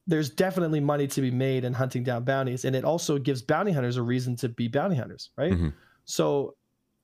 [0.07, 3.71] there's definitely money to be made in hunting down bounties, and it also gives bounty
[3.71, 5.53] hunters a reason to be bounty hunters, right?
[5.53, 5.73] Mhm.
[6.05, 6.55] So,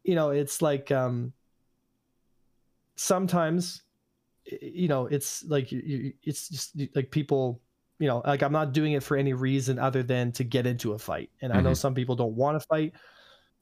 [0.03, 1.31] you know, it's like um,
[2.95, 3.83] sometimes,
[4.61, 7.61] you know, it's like it's just like people
[7.99, 10.93] you know, like I'm not doing it for any reason other than to get into
[10.93, 11.31] a fight.
[11.41, 11.77] And I know Mhm.
[11.77, 12.93] some people don't want to fight,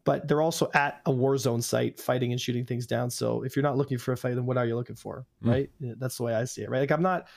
[0.04, 3.10] but they're also at a war zone site fighting and shooting things down.
[3.10, 5.26] So if you're not looking for a fight, then what are you looking for?
[5.44, 5.50] Mm.
[5.52, 5.70] Right.
[5.80, 6.70] That's the way I see it.
[6.70, 6.80] Right.
[6.82, 7.28] Like I'm not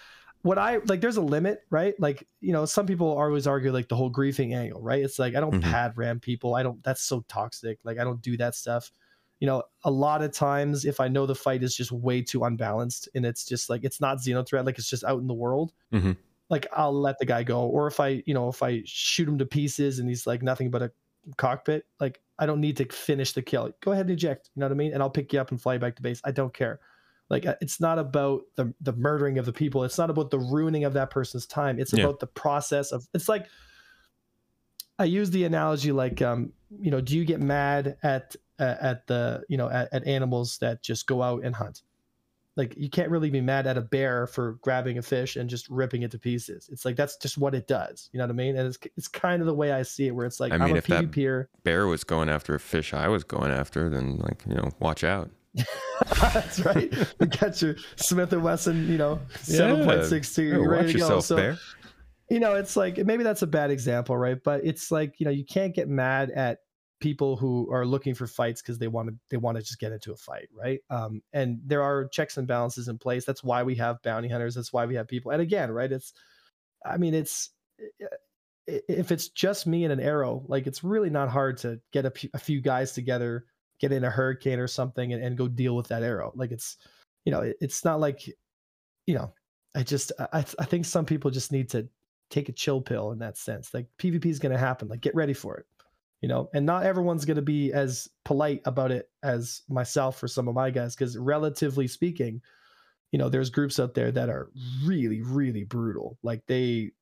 [0.42, 1.94] what I like there's a limit, right?
[2.00, 5.02] Like, you know, some people always argue like the whole griefing angle, right?
[5.02, 5.62] It's like I don't Mhm.
[5.62, 6.54] pad ram people.
[6.56, 7.78] I don't that's so toxic.
[7.84, 8.90] Like I don't do that stuff.
[9.40, 12.44] You know, a lot of times if I know the fight is just way too
[12.44, 15.34] unbalanced and it's just like it's not Xeno threat, like it's just out in the
[15.34, 16.16] world, Mhm.
[16.50, 17.60] like I'll let the guy go.
[17.62, 20.70] Or if I, you know, if I shoot him to pieces and he's like nothing
[20.70, 20.92] but a
[21.36, 23.70] cockpit, like I don't need to finish the kill.
[23.80, 24.50] Go ahead and eject.
[24.54, 24.92] You know what I mean?
[24.92, 26.20] And I'll pick you up and fly you back to base.
[26.24, 26.80] I don't care.
[27.30, 29.84] Like uh, it's not about the the murdering of the people.
[29.84, 31.78] It's not about the ruining of that person's time.
[31.78, 32.04] It's Yeah.
[32.04, 33.06] about the process of.
[33.14, 33.46] It's like
[34.98, 39.42] I use the analogy like, um, you know, do you get mad at at the
[39.48, 41.82] you know at, at animals that just go out and hunt?
[42.56, 45.68] Like you can't really be mad at a bear for grabbing a fish and just
[45.70, 46.68] ripping it to pieces.
[46.72, 48.10] It's like that's just what it does.
[48.12, 48.56] You know what I mean?
[48.56, 50.58] And it's it's kind of the way I see it, where it's like I I
[50.58, 53.88] mean, am a if that- Bear was going after a fish I was going after,
[53.88, 55.30] then like, you know, watch out.
[56.20, 56.92] That's right.
[57.20, 60.42] You got your Smith and Wesson, you know, seven point six two.
[60.44, 61.04] You're ready watch to go.
[61.04, 61.58] yourself, So Bear.
[62.28, 64.42] you know, it's like maybe that's a bad example, right?
[64.42, 66.58] But it's like you know, you can't get mad at
[67.00, 69.92] people who are looking for fights because they want to they want to just get
[69.92, 70.80] into a fight, right?
[70.90, 73.24] Um, and there are checks and balances in place.
[73.24, 74.54] That's why we have bounty hunters.
[74.54, 75.30] That's why we have people.
[75.30, 75.90] And again, right?
[75.90, 76.12] It's,
[76.84, 77.50] I mean, it's
[78.66, 82.10] if it's just me and an arrow, like it's really not hard to get a,
[82.10, 83.46] p- a few guys together,
[83.80, 86.32] get in a hurricane or something, and, and go deal with that arrow.
[86.34, 86.76] Like it's,
[87.24, 88.28] you know, it, it's not like,
[89.06, 89.32] you know,
[89.74, 91.88] I just I I think some people just need to
[92.30, 93.72] take a chill pill in that sense.
[93.72, 94.88] Like PvP is going to happen.
[94.88, 95.66] Like get ready for it,
[96.20, 96.48] you know.
[96.54, 100.54] And not everyone's going to be as polite about it as myself or some of
[100.54, 102.40] my guys, because relatively speaking,
[103.12, 104.50] you know, there's groups out there that are
[104.84, 106.18] really, really brutal.
[106.22, 106.92] Like they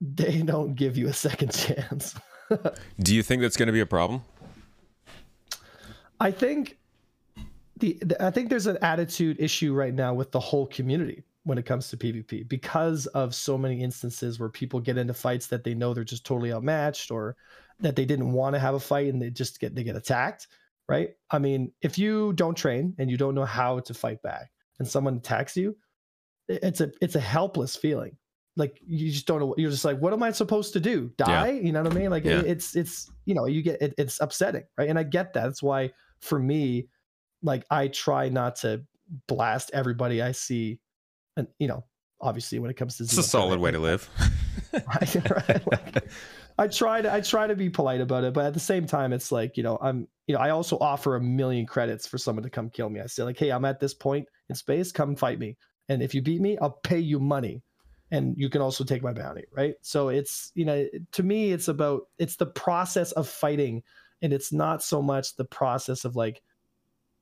[0.00, 2.14] they don't give you a second chance.
[3.00, 4.22] Do you think that's going to be a problem?
[6.20, 6.78] I think
[7.78, 11.58] the, the I think there's an attitude issue right now with the whole community when
[11.58, 15.64] it comes to PvP because of so many instances where people get into fights that
[15.64, 17.36] they know they're just totally outmatched or
[17.82, 20.48] that they didn't want to have a fight and they just get they get attacked,
[20.88, 21.10] right?
[21.30, 24.88] I mean, if you don't train and you don't know how to fight back and
[24.88, 25.76] someone attacks you,
[26.48, 28.16] it's a it's a helpless feeling.
[28.56, 29.54] Like you just don't know.
[29.56, 31.10] You're just like, what am I supposed to do?
[31.16, 31.48] Die?
[31.48, 31.60] Yeah.
[31.60, 32.10] You know what I mean?
[32.10, 32.40] Like yeah.
[32.40, 34.88] it, it's it's you know you get it, it's upsetting, right?
[34.88, 35.44] And I get that.
[35.44, 36.88] That's why for me,
[37.42, 38.82] like I try not to
[39.26, 40.80] blast everybody I see,
[41.36, 41.84] and you know,
[42.20, 44.08] obviously when it comes to it's a solid way to live.
[44.72, 46.08] right, right, like,
[46.62, 49.12] I try to I try to be polite about it, but at the same time,
[49.12, 52.44] it's like you know I'm you know I also offer a million credits for someone
[52.44, 53.00] to come kill me.
[53.00, 55.56] I say like, hey, I'm at this point in space, come fight me,
[55.88, 57.62] and if you beat me, I'll pay you money,
[58.12, 59.74] and you can also take my bounty, right?
[59.82, 63.82] So it's you know to me, it's about it's the process of fighting,
[64.22, 66.42] and it's not so much the process of like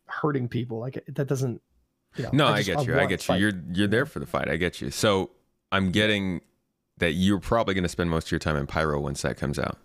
[0.05, 0.81] hurting people.
[0.81, 1.63] Like that doesn't.
[2.17, 3.01] You know, no, I, just, I get you.
[3.01, 3.35] I get you.
[3.37, 4.51] You're you're there for the fight.
[4.51, 4.91] I get you.
[4.91, 5.31] So
[5.73, 6.43] I'm getting
[7.01, 9.59] that you're probably going to spend most of your time in Pyro once that comes
[9.59, 9.79] out.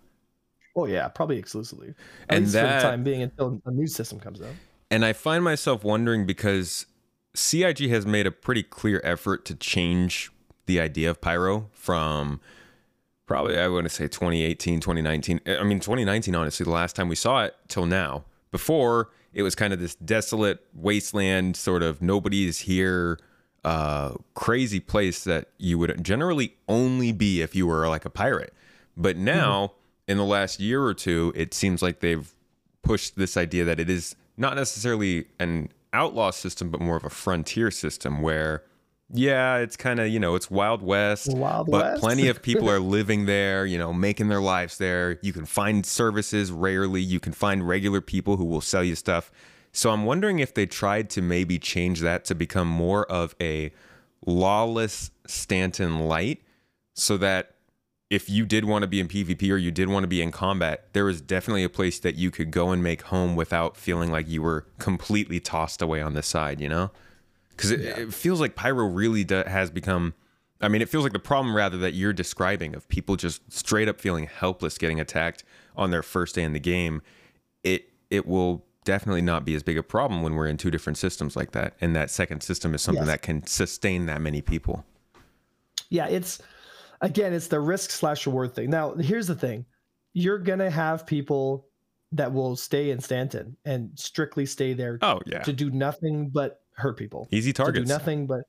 [0.76, 1.94] Oh yeah, probably exclusively.
[2.28, 4.52] At and that, for the time being until a new system comes out.
[4.90, 6.86] And I find myself wondering because
[7.34, 10.30] CIG has made a pretty clear effort to change
[10.66, 12.40] the idea of Pyro from
[13.26, 15.40] probably I want to say 2018, 2019.
[15.46, 18.24] I mean 2019 honestly, the last time we saw it till now.
[18.50, 23.18] Before it was kind of this desolate wasteland sort of nobody's here
[23.66, 28.54] uh, crazy place that you would generally only be if you were like a pirate.
[28.96, 30.12] But now, mm-hmm.
[30.12, 32.32] in the last year or two, it seems like they've
[32.82, 37.10] pushed this idea that it is not necessarily an outlaw system, but more of a
[37.10, 38.62] frontier system where,
[39.12, 42.00] yeah, it's kind of, you know, it's Wild West, Wild but West.
[42.00, 45.18] plenty of people are living there, you know, making their lives there.
[45.22, 49.32] You can find services rarely, you can find regular people who will sell you stuff.
[49.76, 53.72] So I'm wondering if they tried to maybe change that to become more of a
[54.24, 56.40] lawless Stanton light
[56.94, 57.56] so that
[58.08, 60.30] if you did want to be in PvP or you did want to be in
[60.30, 64.10] combat, there was definitely a place that you could go and make home without feeling
[64.10, 66.90] like you were completely tossed away on the side, you know?
[67.50, 67.98] Because it, yeah.
[67.98, 70.14] it, feels like Pyro really do, has become.
[70.58, 73.88] I mean, it feels like the problem rather that you're describing of people just straight
[73.88, 75.44] up feeling helpless getting attacked
[75.76, 77.02] on their first day in the game.
[77.62, 80.96] It it will definitely not be as big a problem when we're in two different
[80.96, 81.74] systems like that.
[81.82, 83.12] And that second system is something yes.
[83.12, 84.86] that can sustain that many people.
[85.90, 86.40] Yeah, it's
[87.02, 88.70] again, it's the risk slash reward thing.
[88.70, 89.66] Now, here's the thing
[90.14, 91.68] you're going to have people
[92.12, 95.42] that will stay in Stanton and strictly stay there oh, yeah.
[95.42, 97.28] to do nothing but hurt people.
[97.30, 97.82] Easy targets.
[97.82, 98.44] To do nothing but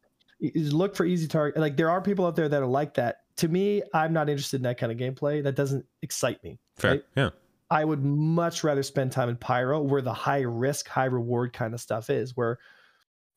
[0.54, 1.60] look for easy target.
[1.60, 3.18] Like there are people out there that are like that.
[3.38, 5.44] To me, I'm not interested in that kind of gameplay.
[5.44, 6.60] That doesn't excite me.
[6.78, 6.92] Fair.
[6.92, 7.04] Right?
[7.16, 7.30] Yeah.
[7.70, 11.74] I would much rather spend time in Pyro where the high risk, high reward kind
[11.74, 12.60] of stuff is, where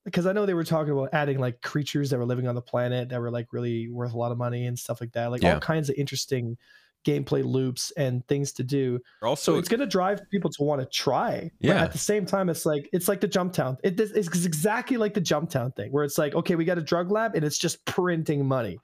[0.04, 2.62] because I know they were talking about adding like creatures that were living on the
[2.62, 5.42] planet that were like really worth a lot of money and stuff like that, like
[5.42, 5.54] yeah.
[5.54, 6.56] all kinds of interesting
[7.04, 9.00] gameplay loops and things to do.
[9.22, 11.50] Also, so it's going to drive people to want to try.
[11.60, 11.74] Yeah.
[11.74, 13.76] But at the same time, it's like it's like the Jump Town.
[13.82, 16.82] It, it's exactly like the Jump Town thing, where it's like, okay, we got a
[16.82, 18.78] drug lab and it's just printing money.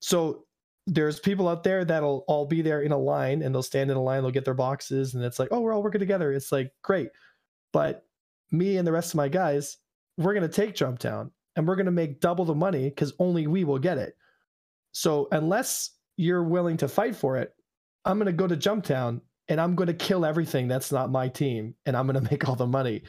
[0.00, 0.44] So
[0.86, 3.96] there's people out there that'll all be there in a line and they'll stand in
[3.96, 6.32] a line, they'll get their boxes, and it's like, oh, we're all working together.
[6.32, 7.08] It's like, great.
[7.72, 8.04] But
[8.50, 9.78] me and the rest of my guys,
[10.16, 13.12] we're going to take Jump Town and we're going to make double the money because
[13.18, 14.14] only we will get it.
[14.92, 17.54] So unless you're willing to fight for it,
[18.04, 21.10] I'm going to go to Jump Town and I'm going to kill everything that's not
[21.10, 23.02] my team and I'm going to make all the money.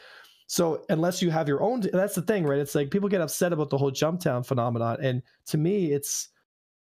[0.48, 2.60] So unless you have your own, that's the thing, right?
[2.60, 4.98] It's like people get upset about the whole Jump Town phenomenon.
[5.02, 6.30] And to me, it's,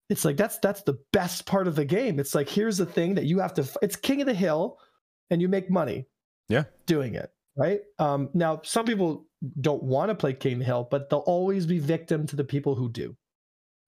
[0.08, 2.18] it's like that's that's the best part of the game.
[2.18, 3.68] It's like here's the thing that you have to.
[3.82, 4.78] It's king of the hill,
[5.30, 6.06] and you make money.
[6.48, 7.80] Yeah, doing it right.
[7.98, 9.26] Um, now some people
[9.60, 12.44] don't want to play king of the hill, but they'll always be victim to the
[12.44, 13.16] people who do.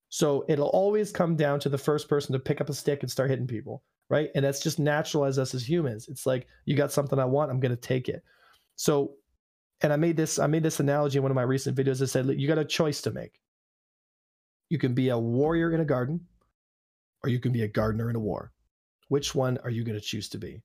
[0.09, 3.11] So it'll always come down to the first person to pick up a stick and
[3.11, 4.29] start hitting people, right?
[4.35, 6.07] And that's just natural as us as humans.
[6.07, 8.23] It's like you got something I want, I'm going to take it.
[8.75, 9.15] So,
[9.81, 12.01] and I made this I made this analogy in one of my recent videos.
[12.01, 13.39] I said you got a choice to make.
[14.69, 16.21] You can be a warrior in a garden,
[17.23, 18.51] or you can be a gardener in a war.
[19.09, 20.63] Which one are you going to choose to be?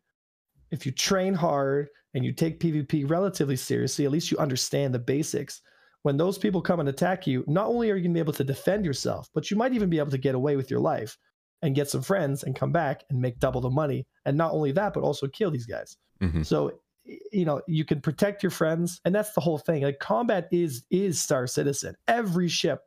[0.70, 4.98] If you train hard and you take PvP relatively seriously, at least you understand the
[4.98, 5.60] basics.
[6.02, 8.32] When those people come and attack you, not only are you going to be able
[8.32, 11.16] to defend yourself, but you might even be able to get away with your life
[11.62, 14.06] and get some friends and come back and make double the money.
[14.24, 15.96] And not only that, but also kill these guys.
[16.20, 16.42] Mm-hmm.
[16.42, 16.72] So
[17.04, 20.84] you know you can protect your friends and that's the whole thing like combat is
[20.90, 22.82] is star citizen every ship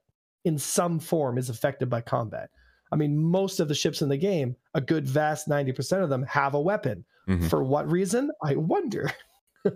[0.45, 2.49] in some form is affected by combat.
[2.91, 6.23] I mean, most of the ships in the game, a good vast 90% of them
[6.23, 7.03] have a weapon.
[7.27, 7.47] Mm-hmm.
[7.47, 8.31] For what reason?
[8.43, 9.11] I wonder.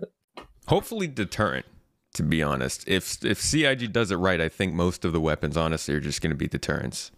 [0.68, 1.66] Hopefully deterrent
[2.14, 5.56] To be honest, if if CIG does it right, I think most of the weapons
[5.56, 7.10] honestly are just going to be deterrents.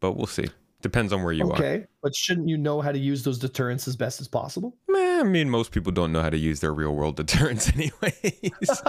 [0.00, 0.48] But we'll see.
[0.82, 1.56] Depends on where you okay, are.
[1.56, 4.76] Okay, but shouldn't you know how to use those deterrents as best as possible?
[5.18, 8.82] I mean, most people don't know how to use their real world deterrents, anyways.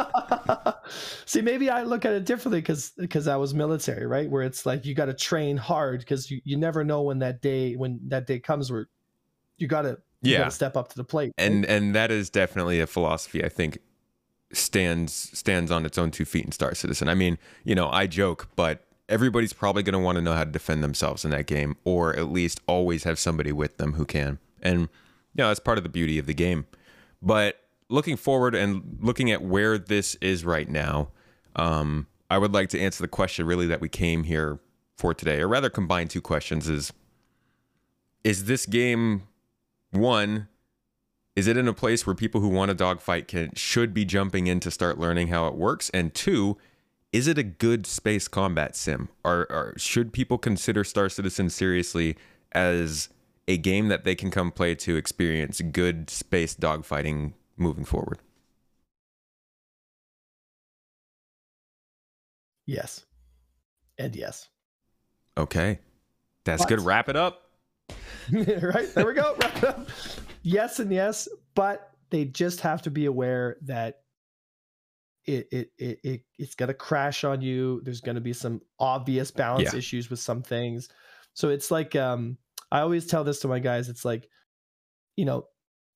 [1.25, 4.29] See, maybe I look at it differently because because I was military, right?
[4.29, 7.41] Where it's like you got to train hard because you, you never know when that
[7.41, 8.87] day when that day comes where
[9.57, 11.33] you got to yeah step up to the plate.
[11.37, 11.45] Right?
[11.45, 13.79] And and that is definitely a philosophy I think
[14.53, 17.09] stands stands on its own two feet in Star Citizen.
[17.09, 20.43] I mean, you know, I joke, but everybody's probably going to want to know how
[20.43, 24.05] to defend themselves in that game, or at least always have somebody with them who
[24.05, 24.39] can.
[24.61, 24.89] And
[25.35, 26.65] you know, that's part of the beauty of the game.
[27.21, 31.09] But looking forward and looking at where this is right now,
[31.55, 34.59] um, I would like to answer the question really that we came here
[34.97, 36.93] for today, or rather combine two questions is
[38.23, 39.23] is this game
[39.91, 40.49] one
[41.37, 44.47] is it in a place where people who want a dogfight can should be jumping
[44.47, 46.57] in to start learning how it works and two
[47.11, 49.09] is it a good space combat sim?
[49.23, 52.15] Or, or should people consider Star Citizen seriously
[52.51, 53.09] as
[53.49, 58.19] a game that they can come play to experience good space dogfighting moving forward?
[62.67, 63.03] Yes.
[63.97, 64.47] And yes.
[65.35, 65.79] Okay.
[66.45, 66.81] That's but, good.
[66.81, 67.49] Wrap it up.
[68.31, 68.93] right.
[68.93, 69.35] There we go.
[69.41, 69.89] Wrap it up.
[70.43, 74.01] Yes and yes, but they just have to be aware that
[75.25, 77.81] it it it, it it's going to crash on you.
[77.83, 79.79] There's going to be some obvious balance yeah.
[79.79, 80.89] issues with some things.
[81.33, 82.37] So it's like um
[82.71, 83.89] I always tell this to my guys.
[83.89, 84.29] It's like,
[85.15, 85.45] you know,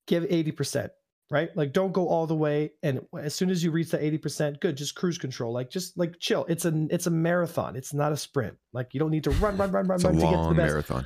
[0.08, 0.90] give 80%,
[1.32, 1.50] right?
[1.56, 2.72] Like don't go all the way.
[2.82, 5.54] And as soon as you reach that 80%, good, just cruise control.
[5.54, 6.46] Like just like chill.
[6.50, 7.76] It's a it's a marathon.
[7.76, 8.58] It's not a sprint.
[8.74, 10.56] Like you don't need to run, run, run, run, it's run to get to the
[10.56, 10.58] best.
[10.58, 11.06] marathon.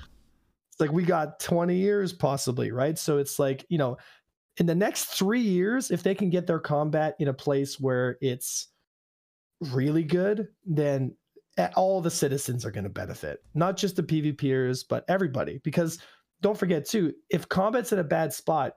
[0.72, 2.98] It's like we got 20 years possibly, right?
[2.98, 3.98] So it's like, you know,
[4.58, 8.18] in the next three years, if they can get their combat in a place where
[8.22, 8.68] it's
[9.72, 11.16] really good, then
[11.76, 15.60] all the citizens are going to benefit, not just the PvPers, but everybody.
[15.64, 16.00] Because
[16.42, 18.74] don't forget, too, if combat's in a bad spot,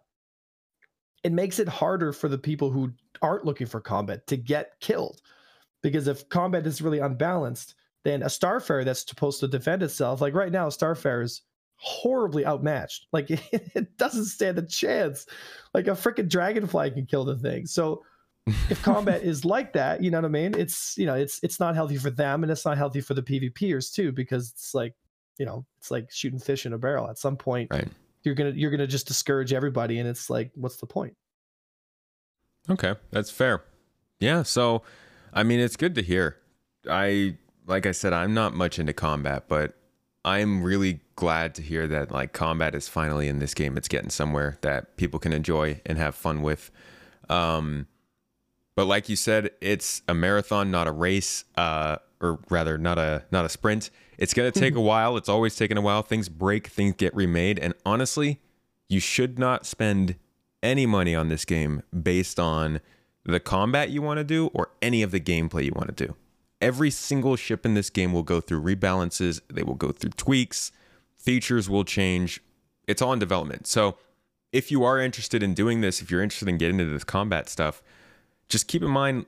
[1.23, 5.21] it makes it harder for the people who aren't looking for combat to get killed.
[5.83, 7.75] Because if combat is really unbalanced,
[8.05, 11.43] then a Starfarer that's supposed to defend itself, like right now, Starfarer is
[11.77, 13.07] horribly outmatched.
[13.13, 15.27] Like it, doesn't stand a chance.
[15.75, 17.67] Like a freaking dragonfly can kill the thing.
[17.67, 18.03] So
[18.47, 20.55] if combat is like that, you know what I mean?
[20.57, 23.23] It's you know, it's it's not healthy for them and it's not healthy for the
[23.23, 24.95] PvPers too, because it's like,
[25.39, 27.09] you know, it's like shooting fish in a barrel.
[27.09, 27.89] At some point, right.
[28.23, 31.17] you're gonna you're gonna just discourage everybody and it's like, what's the point?
[32.69, 33.63] Okay, that's fair.
[34.19, 34.83] Yeah, so
[35.33, 36.37] I mean it's good to hear.
[36.89, 37.37] I
[37.67, 39.77] like I said, I'm not much into combat, but
[40.25, 43.77] I'm really glad to hear that like combat is finally in this game.
[43.77, 46.71] It's getting somewhere that people can enjoy and have fun with.
[47.29, 47.87] Um,
[48.77, 53.25] but like you said, it's a marathon, not a race, uh, or rather, not a
[53.31, 53.91] not a sprint.
[54.19, 55.17] It's gonna take a while.
[55.17, 56.03] It's always taken a while.
[56.03, 58.41] Things break, things get remade, and honestly,
[58.89, 60.17] you should not spend
[60.63, 62.81] any money on this game based on
[63.25, 66.15] the combat you want to do or any of the gameplay you want to do.
[66.61, 70.73] Every single ship in this game will go through rebalances, they will go through tweaks,
[71.17, 72.43] features will change.
[72.87, 73.67] It's all in development.
[73.67, 73.97] So,
[74.53, 77.49] if you are interested in doing this, if you're interested in getting into this combat
[77.49, 77.83] stuff,
[78.51, 79.25] just keep in mind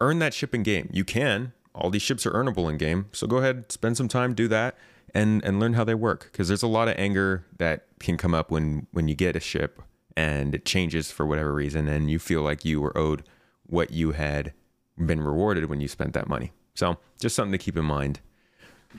[0.00, 0.90] earn that ship in game.
[0.92, 1.54] You can.
[1.74, 3.06] All these ships are earnable in game.
[3.12, 4.76] So go ahead, spend some time, do that
[5.14, 8.34] and and learn how they work because there's a lot of anger that can come
[8.34, 9.80] up when when you get a ship
[10.16, 13.22] and it changes for whatever reason and you feel like you were owed
[13.66, 14.52] what you had
[14.98, 16.52] been rewarded when you spent that money.
[16.74, 18.20] So just something to keep in mind.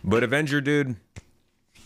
[0.04, 0.98] But Avenger, dude,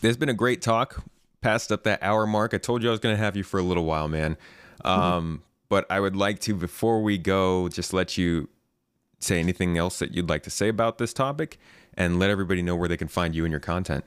[0.02, 1.04] there's been a great talk.
[1.42, 2.54] Passed up that hour mark.
[2.54, 4.36] I told you I was going to have you for a little while, man.
[4.84, 8.50] Um, but I would like to, before we go, just let you
[9.20, 11.60] say anything else that you'd like to say about this topic
[11.94, 14.04] and let everybody know where they can find you and your content.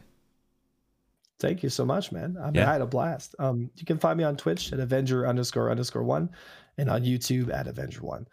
[1.39, 2.37] Thank you so much, man.
[2.41, 2.71] I, mean, yeah.
[2.71, 3.35] I had a blast.
[3.39, 6.31] Um, you can find me on Twitch at Avenger underscore underscore one
[6.79, 8.27] and on YouTube at Avenger one.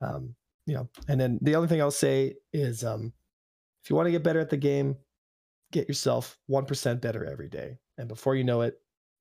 [0.00, 0.34] Um,
[0.66, 3.12] you know, and then the only thing I'll say is um,
[3.84, 4.96] if you want to get better at the game,
[5.70, 7.78] get yourself 1% better every day.
[7.98, 8.74] And before you know it,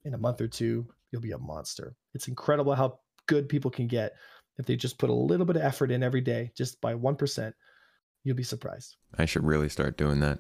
[0.05, 1.95] in a month or two, you'll be a monster.
[2.13, 4.13] It's incredible how good people can get
[4.57, 7.53] if they just put a little bit of effort in every day, just by 1%.
[8.23, 8.95] You'll be surprised.
[9.17, 10.39] I should really start doing that.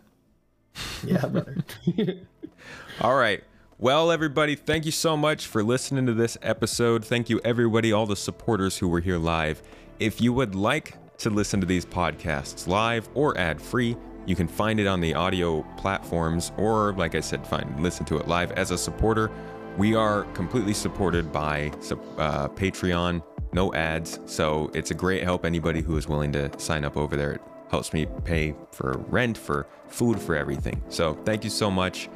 [1.03, 1.57] Yeah, brother.
[3.01, 3.43] All right.
[3.77, 7.03] Well, everybody, thank you so much for listening to this episode.
[7.03, 9.61] Thank you, everybody, all the supporters who were here live.
[9.99, 14.47] If you would like to listen to these podcasts live or ad free, you can
[14.47, 18.51] find it on the audio platforms, or like I said, find listen to it live
[18.53, 19.29] as a supporter.
[19.77, 21.71] We are completely supported by
[22.17, 23.21] uh, Patreon
[23.55, 24.19] no ads.
[24.25, 25.45] So it's a great help.
[25.45, 27.41] Anybody who is willing to sign up over there, it
[27.71, 30.83] helps me pay for rent, for food, for everything.
[30.89, 32.09] So thank you so much.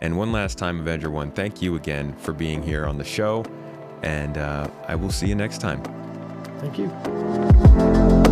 [0.00, 3.44] And one last time, Avenger One, thank you again for being here on the show.
[4.02, 5.82] And uh, I will see you next time.
[6.60, 8.25] Thank you.